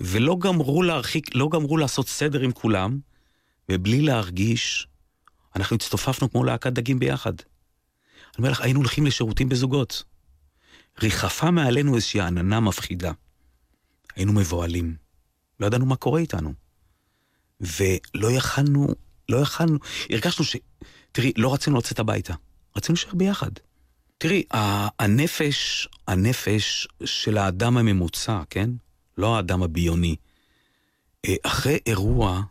[0.00, 2.98] ולא גמרו להרחיק, לא גמרו לעשות סדר עם כולם,
[3.68, 4.86] ובלי להרגיש,
[5.56, 7.32] אנחנו הצטופפנו כמו להקת דגים ביחד.
[7.38, 10.04] אני אומר לך, היינו הולכים לשירותים בזוגות.
[11.02, 13.12] ריחפה מעלינו איזושהי עננה מפחידה.
[14.16, 14.96] היינו מבוהלים.
[15.60, 16.52] לא ידענו מה קורה איתנו.
[17.60, 18.88] ולא יכלנו,
[19.28, 19.78] לא יכלנו,
[20.10, 20.56] הרגשנו ש...
[21.12, 22.34] תראי, לא רצינו לצאת הביתה,
[22.76, 23.50] רצינו להישאר ביחד.
[24.22, 24.42] תראי,
[24.98, 28.70] הנפש, הנפש של האדם הממוצע, כן?
[29.18, 30.16] לא האדם הביוני.
[31.24, 32.42] אה, אחרי אירוע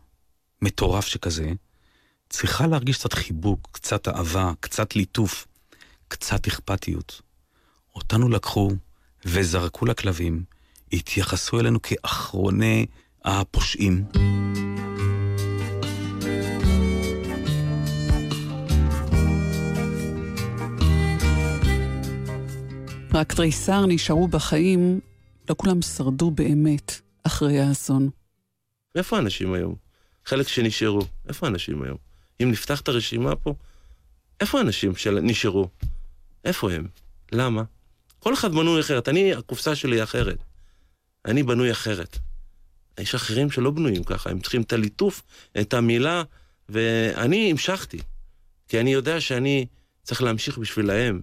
[0.62, 1.52] מטורף שכזה,
[2.30, 5.48] צריכה להרגיש קצת חיבוק, קצת אהבה, קצת ליטוף,
[6.08, 7.22] קצת אכפתיות.
[7.96, 8.72] אותנו לקחו
[9.26, 10.44] וזרקו לכלבים,
[10.94, 12.86] התייחסו אלינו כאחרוני
[13.26, 14.06] הפושעים.
[23.14, 25.00] רק תריסר נשארו בחיים,
[25.50, 28.10] לא כולם שרדו באמת אחרי האסון.
[28.96, 29.76] איפה האנשים היום?
[30.26, 31.98] חלק שנשארו, איפה האנשים היום?
[32.44, 33.54] אם נפתח את הרשימה פה,
[34.42, 35.70] איפה האנשים שנשארו?
[36.46, 36.88] איפה הם?
[37.32, 37.64] למה?
[38.20, 39.10] כל אחד בנוי אחרת.
[39.10, 40.44] אני, הקופסה שלי היא אחרת.
[41.26, 42.18] אני בנוי אחרת.
[43.00, 45.24] יש אחרים שלא בנויים ככה, הם צריכים את הליטוף,
[45.62, 46.24] את המילה,
[46.70, 48.00] ואני המשכתי.
[48.68, 49.66] כי אני יודע שאני
[50.04, 51.22] צריך להמשיך בשבילהם.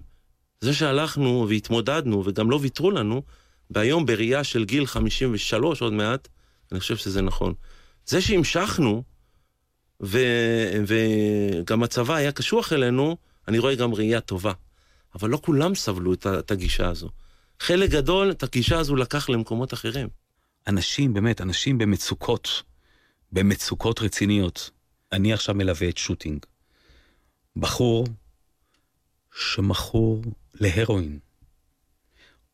[0.61, 3.21] זה שהלכנו והתמודדנו וגם לא ויתרו לנו,
[3.69, 6.27] והיום בראייה של גיל 53 עוד מעט,
[6.71, 7.53] אני חושב שזה נכון.
[8.05, 9.03] זה שהמשכנו,
[10.03, 10.19] ו...
[10.87, 14.51] וגם הצבא היה קשוח אלינו, אני רואה גם ראייה טובה.
[15.15, 17.09] אבל לא כולם סבלו את הגישה הזו.
[17.59, 20.07] חלק גדול, את הגישה הזו לקח למקומות אחרים.
[20.67, 22.63] אנשים, באמת, אנשים במצוקות,
[23.31, 24.69] במצוקות רציניות.
[25.11, 26.45] אני עכשיו מלווה את שוטינג.
[27.55, 28.07] בחור
[29.35, 30.21] שמכור
[30.59, 31.19] להרואין.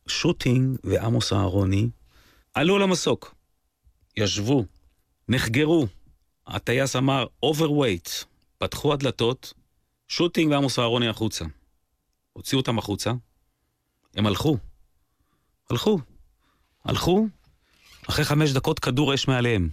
[0.08, 1.90] שוטינג ועמוס אהרוני
[2.54, 3.36] עלו למסוק,
[4.18, 4.66] ישבו,
[5.30, 5.88] נחגרו.
[6.48, 8.26] הטייס אמר overweight,
[8.58, 9.54] פתחו הדלתות,
[10.08, 11.46] שוטינג ועמוס אהרוני החוצה.
[12.34, 13.12] הוציאו אותם החוצה,
[14.16, 14.58] הם הלכו.
[15.70, 16.00] הלכו.
[16.86, 17.28] הלכו,
[18.10, 19.70] אחרי חמש דקות כדור אש מעליהם.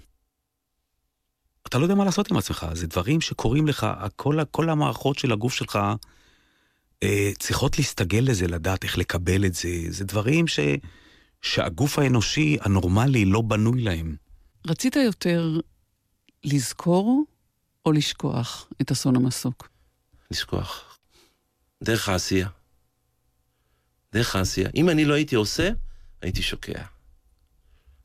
[1.66, 5.32] אתה לא יודע מה לעשות עם עצמך, זה דברים שקורים לך, כל, כל המערכות של
[5.32, 5.78] הגוף שלך
[7.38, 9.68] צריכות להסתגל לזה, לדעת איך לקבל את זה.
[9.88, 10.60] זה דברים ש,
[11.42, 14.16] שהגוף האנושי הנורמלי לא בנוי להם.
[14.66, 15.60] רצית יותר
[16.44, 17.24] לזכור
[17.86, 19.68] או לשכוח את אסון המסוק?
[20.30, 20.98] לשכוח.
[21.82, 22.48] דרך העשייה.
[24.12, 24.68] דרך העשייה.
[24.74, 25.70] אם אני לא הייתי עושה,
[26.22, 26.82] הייתי שוקע.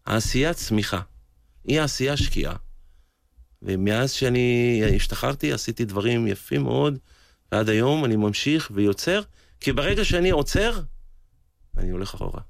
[0.06, 1.02] העשייה צמיחה.
[1.64, 2.56] היא העשייה שקיעה.
[3.62, 7.00] ומאז שאני השתחררתי עשיתי דברים יפים מאוד,
[7.52, 9.22] ועד היום אני ממשיך ויוצר,
[9.60, 10.82] כי ברגע שאני עוצר,
[11.78, 12.42] אני הולך אחורה.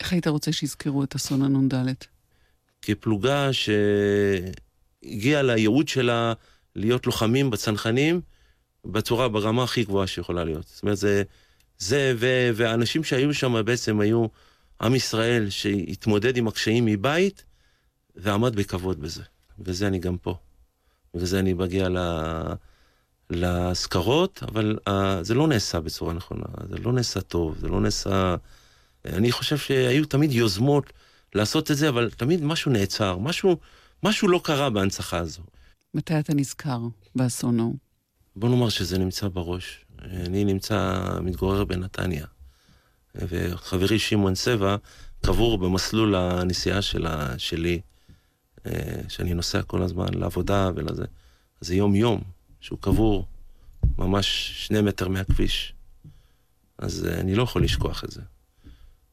[0.00, 1.94] איך היית רוצה שיזכרו את אסון הנ"ד?
[2.82, 3.50] כפלוגה
[5.02, 6.32] שהגיעה לייעוד שלה
[6.76, 8.20] להיות לוחמים בצנחנים
[8.84, 10.66] בצורה, ברמה הכי גבוהה שיכולה להיות.
[10.66, 11.22] זאת אומרת, זה,
[11.78, 14.26] זה ו, והאנשים שהיו שם בעצם היו
[14.80, 17.44] עם ישראל שהתמודד עם הקשיים מבית
[18.16, 19.22] ועמד בכבוד בזה.
[19.58, 20.36] בגלל זה אני גם פה.
[21.14, 21.98] בגלל זה אני מגיע ל...
[23.30, 28.36] להשכרות, אבל uh, זה לא נעשה בצורה נכונה, זה לא נעשה טוב, זה לא נעשה...
[29.04, 30.92] אני חושב שהיו תמיד יוזמות
[31.34, 33.56] לעשות את זה, אבל תמיד משהו נעצר, משהו,
[34.02, 35.42] משהו לא קרה בהנצחה הזו.
[35.94, 36.80] מתי אתה נזכר
[37.14, 37.76] באסון ההוא?
[38.36, 39.84] בוא נאמר שזה נמצא בראש.
[40.02, 42.26] אני נמצא, מתגורר בנתניה,
[43.14, 44.76] וחברי שמעון סבע
[45.24, 47.80] קבור במסלול הנסיעה שלה, שלי,
[48.66, 48.72] אה,
[49.08, 51.04] שאני נוסע כל הזמן לעבודה ולזה.
[51.60, 52.20] זה יום-יום
[52.60, 53.26] שהוא קבור
[53.98, 55.74] ממש שני מטר מהכביש.
[56.78, 58.20] אז אה, אני לא יכול לשכוח את זה.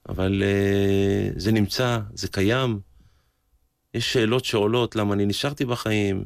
[0.10, 2.80] אבל uh, זה נמצא, זה קיים.
[3.94, 6.26] יש שאלות שעולות למה אני נשארתי בחיים,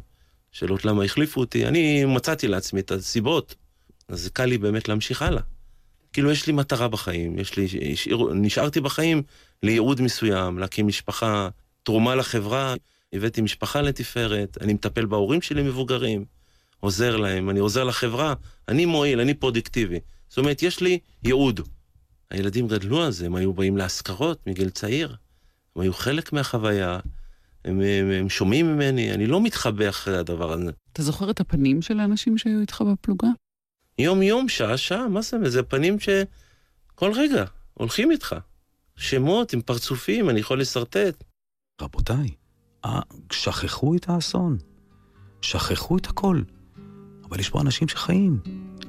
[0.51, 1.67] שאלות למה החליפו אותי.
[1.67, 3.55] אני מצאתי לעצמי את הסיבות,
[4.07, 5.41] אז זה קל לי באמת להמשיך הלאה.
[6.13, 7.67] כאילו, יש לי מטרה בחיים, יש לי,
[8.36, 9.24] נשארתי בחיים
[9.63, 11.49] לייעוד מסוים, להקים משפחה,
[11.84, 12.76] תרומה לחברה.
[13.13, 16.26] הבאתי משפחה לתפארת, אני מטפל בהורים שלי מבוגרים,
[16.82, 18.34] עוזר להם, אני עוזר לחברה,
[18.67, 19.99] אני מועיל, אני פרודוקטיבי.
[20.29, 21.59] זאת אומרת, יש לי ייעוד.
[22.29, 25.15] הילדים גדלו על זה, הם היו באים לאזכרות מגיל צעיר.
[25.75, 26.99] הם היו חלק מהחוויה,
[27.65, 30.71] הם, הם, הם שומעים ממני, אני לא מתחבא אחרי הדבר הזה.
[30.93, 33.27] אתה זוכר את הפנים של האנשים שהיו איתך בפלוגה?
[33.97, 35.38] יום-יום, שעה-שעה, מה זה?
[35.49, 38.36] זה פנים שכל רגע הולכים איתך.
[38.95, 41.23] שמות עם פרצופים, אני יכול לשרטט.
[41.82, 42.29] רבותיי,
[43.32, 44.57] שכחו את האסון.
[45.41, 46.41] שכחו את הכל.
[47.32, 48.39] אבל יש פה אנשים שחיים.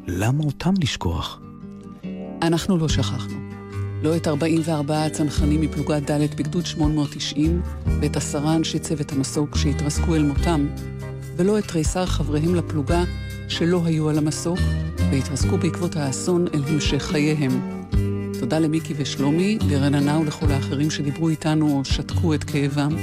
[0.07, 1.41] למה אותם לשכוח?
[2.43, 3.39] אנחנו לא שכחנו.
[4.03, 7.63] לא את 44 הצנחנים מפלוגת ד' בגדוד 890
[8.01, 10.67] ואת עשרה אנשי צוות המסוק שהתרסקו אל מותם,
[11.37, 13.05] ולא את תריסר חבריהם לפלוגה
[13.49, 14.59] שלא היו על המסוק
[15.11, 17.85] והתרסקו בעקבות האסון אל המשך חייהם.
[18.41, 22.97] תודה למיקי ושלומי, לרננה ולכל האחרים שדיברו איתנו או שתקו את כאבם.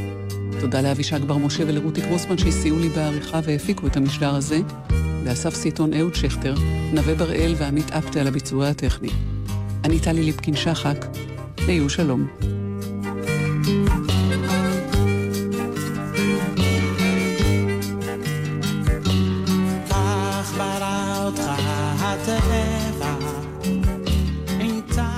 [0.59, 4.59] תודה לאבישג בר משה ולרותי גרוסמן שהסייעו לי בעריכה והפיקו את המשדר הזה.
[5.30, 6.55] לאסף סיטון, אהוד שכטר,
[6.93, 9.09] נווה בראל ועמית אפטה על הביצוע הטכני.
[9.84, 11.05] אני טלי ליפקין-שחק,
[11.57, 12.27] היו שלום.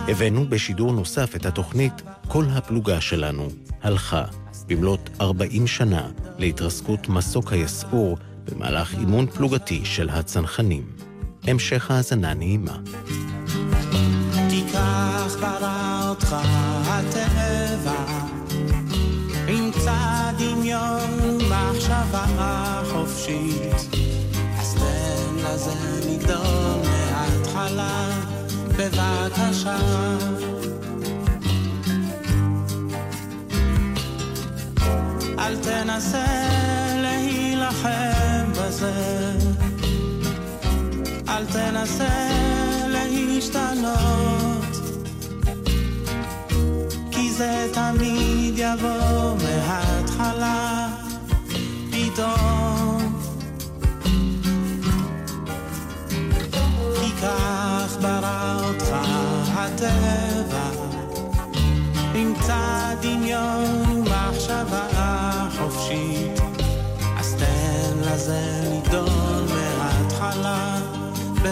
[0.08, 1.94] הבאנו בשידור נוסף את התוכנית
[2.28, 3.48] "כל הפלוגה שלנו"
[3.82, 4.26] הלכה
[4.68, 8.18] במלאת 40 שנה להתרסקות מסוק היסעור
[8.52, 10.84] במהלך אימון פלוגתי של הצנחנים.
[11.44, 12.78] המשך האזנה נעימה.
[14.50, 16.36] תיקח ברא אותך
[16.86, 18.06] הטבע,
[19.48, 23.74] ימצא דמיון מחשבה חופשית,
[24.60, 28.10] אז תן לזה לגדול מההתחלה,
[28.68, 29.78] בבקשה.
[35.40, 36.26] אל תנסה
[37.02, 38.31] להילחם
[38.72, 39.34] בזה,
[41.28, 42.30] אל תנסה
[42.88, 44.66] להשתנות,
[47.12, 50.88] כי זה תמיד יבוא מההתחלה,
[51.92, 53.22] פתאום.
[57.02, 58.96] כי כך ברא אותך
[59.54, 60.70] הטבע,
[62.16, 63.81] ימצא דמיון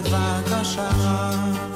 [0.02, 1.69] בבקשה.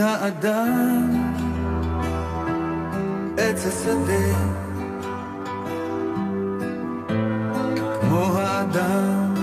[0.00, 1.10] האדם
[3.38, 4.62] עץ השדה.
[8.00, 9.34] כמו האדם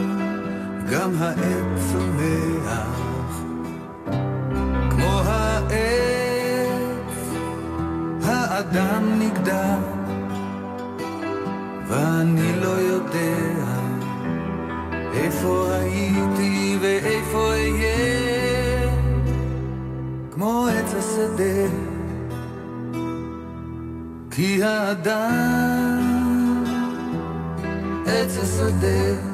[0.91, 3.41] גם העץ צומח
[4.89, 5.89] כמו העץ
[8.23, 9.75] האדם נגדע
[11.87, 13.37] ואני לא יודע
[15.13, 17.18] איפה הייתי ואיפה
[21.19, 21.75] השדה
[24.31, 25.99] כי האדם
[28.05, 29.29] עץ השדה.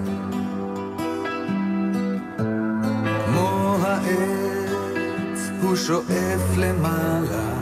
[3.25, 7.54] כמו העץ הוא שואף למעלה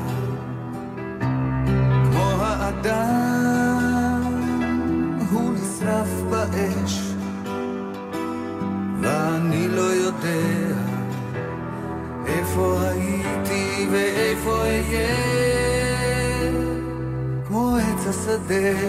[18.51, 18.82] עץ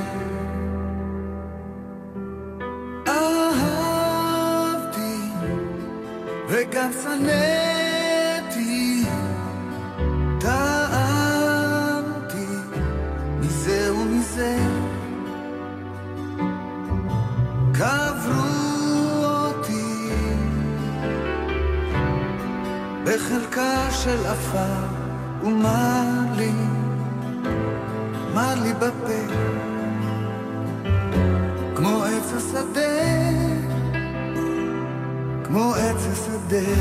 [35.45, 36.81] כמו עץ השדה.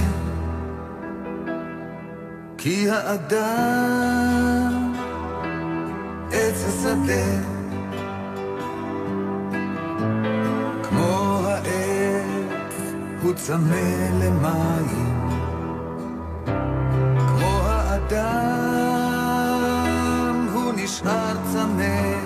[2.58, 4.94] כי האדם
[6.32, 7.26] עץ השדה.
[10.84, 12.82] כמו העץ
[13.22, 15.30] הוא צמא למים.
[17.28, 18.94] כמו האדם
[20.54, 22.23] הוא נשאר צמא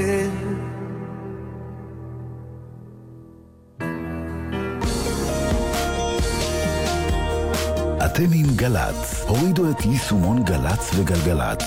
[0.00, 0.50] השדה
[8.04, 11.62] אתם עם גל"צ, הורידו את יישומון גל"צ וגלגלצ.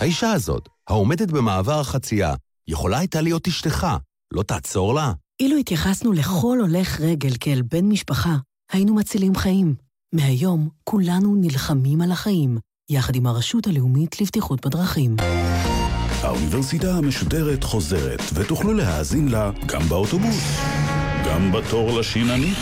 [0.00, 2.34] האישה הזאת, העומדת במעבר החצייה,
[2.68, 3.86] יכולה הייתה להיות אשתך.
[4.32, 5.12] לא תעצור לה?
[5.40, 8.36] אילו התייחסנו לכל הולך רגל כאל בן משפחה,
[8.72, 9.74] היינו מצילים חיים.
[10.14, 12.58] מהיום כולנו נלחמים על החיים,
[12.92, 15.16] יחד עם הרשות הלאומית לבטיחות בדרכים.
[16.22, 20.60] האוניברסיטה המשודרת חוזרת, ותוכלו להאזין לה גם באוטובוס,
[21.26, 22.58] גם בתור לשיננית,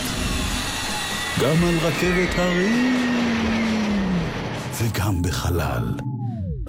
[1.43, 2.97] גם על רכבת הרים,
[4.81, 6.10] וגם בחלל.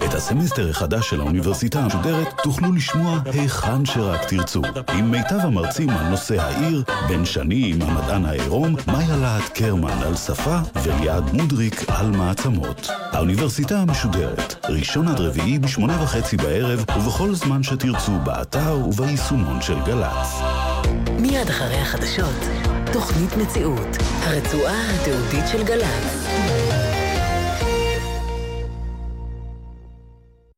[0.04, 4.62] את הסמסטר החדש של האוניברסיטה המשודרת תוכלו לשמוע היכן שרק תרצו.
[4.92, 10.16] עם מיטב המרצים על נושא העיר, בן שני עם המדען העירום, מאיה להט קרמן על
[10.16, 12.88] שפה וליעד מודריק על מעצמות.
[13.12, 20.42] האוניברסיטה המשודרת, ראשון עד רביעי בשמונה וחצי בערב ובכל זמן שתרצו באתר וביישומון של גל"צ.
[21.18, 22.40] מיד אחרי החדשות,
[22.92, 26.21] תוכנית מציאות, הרצועה התיעודית של גל"צ.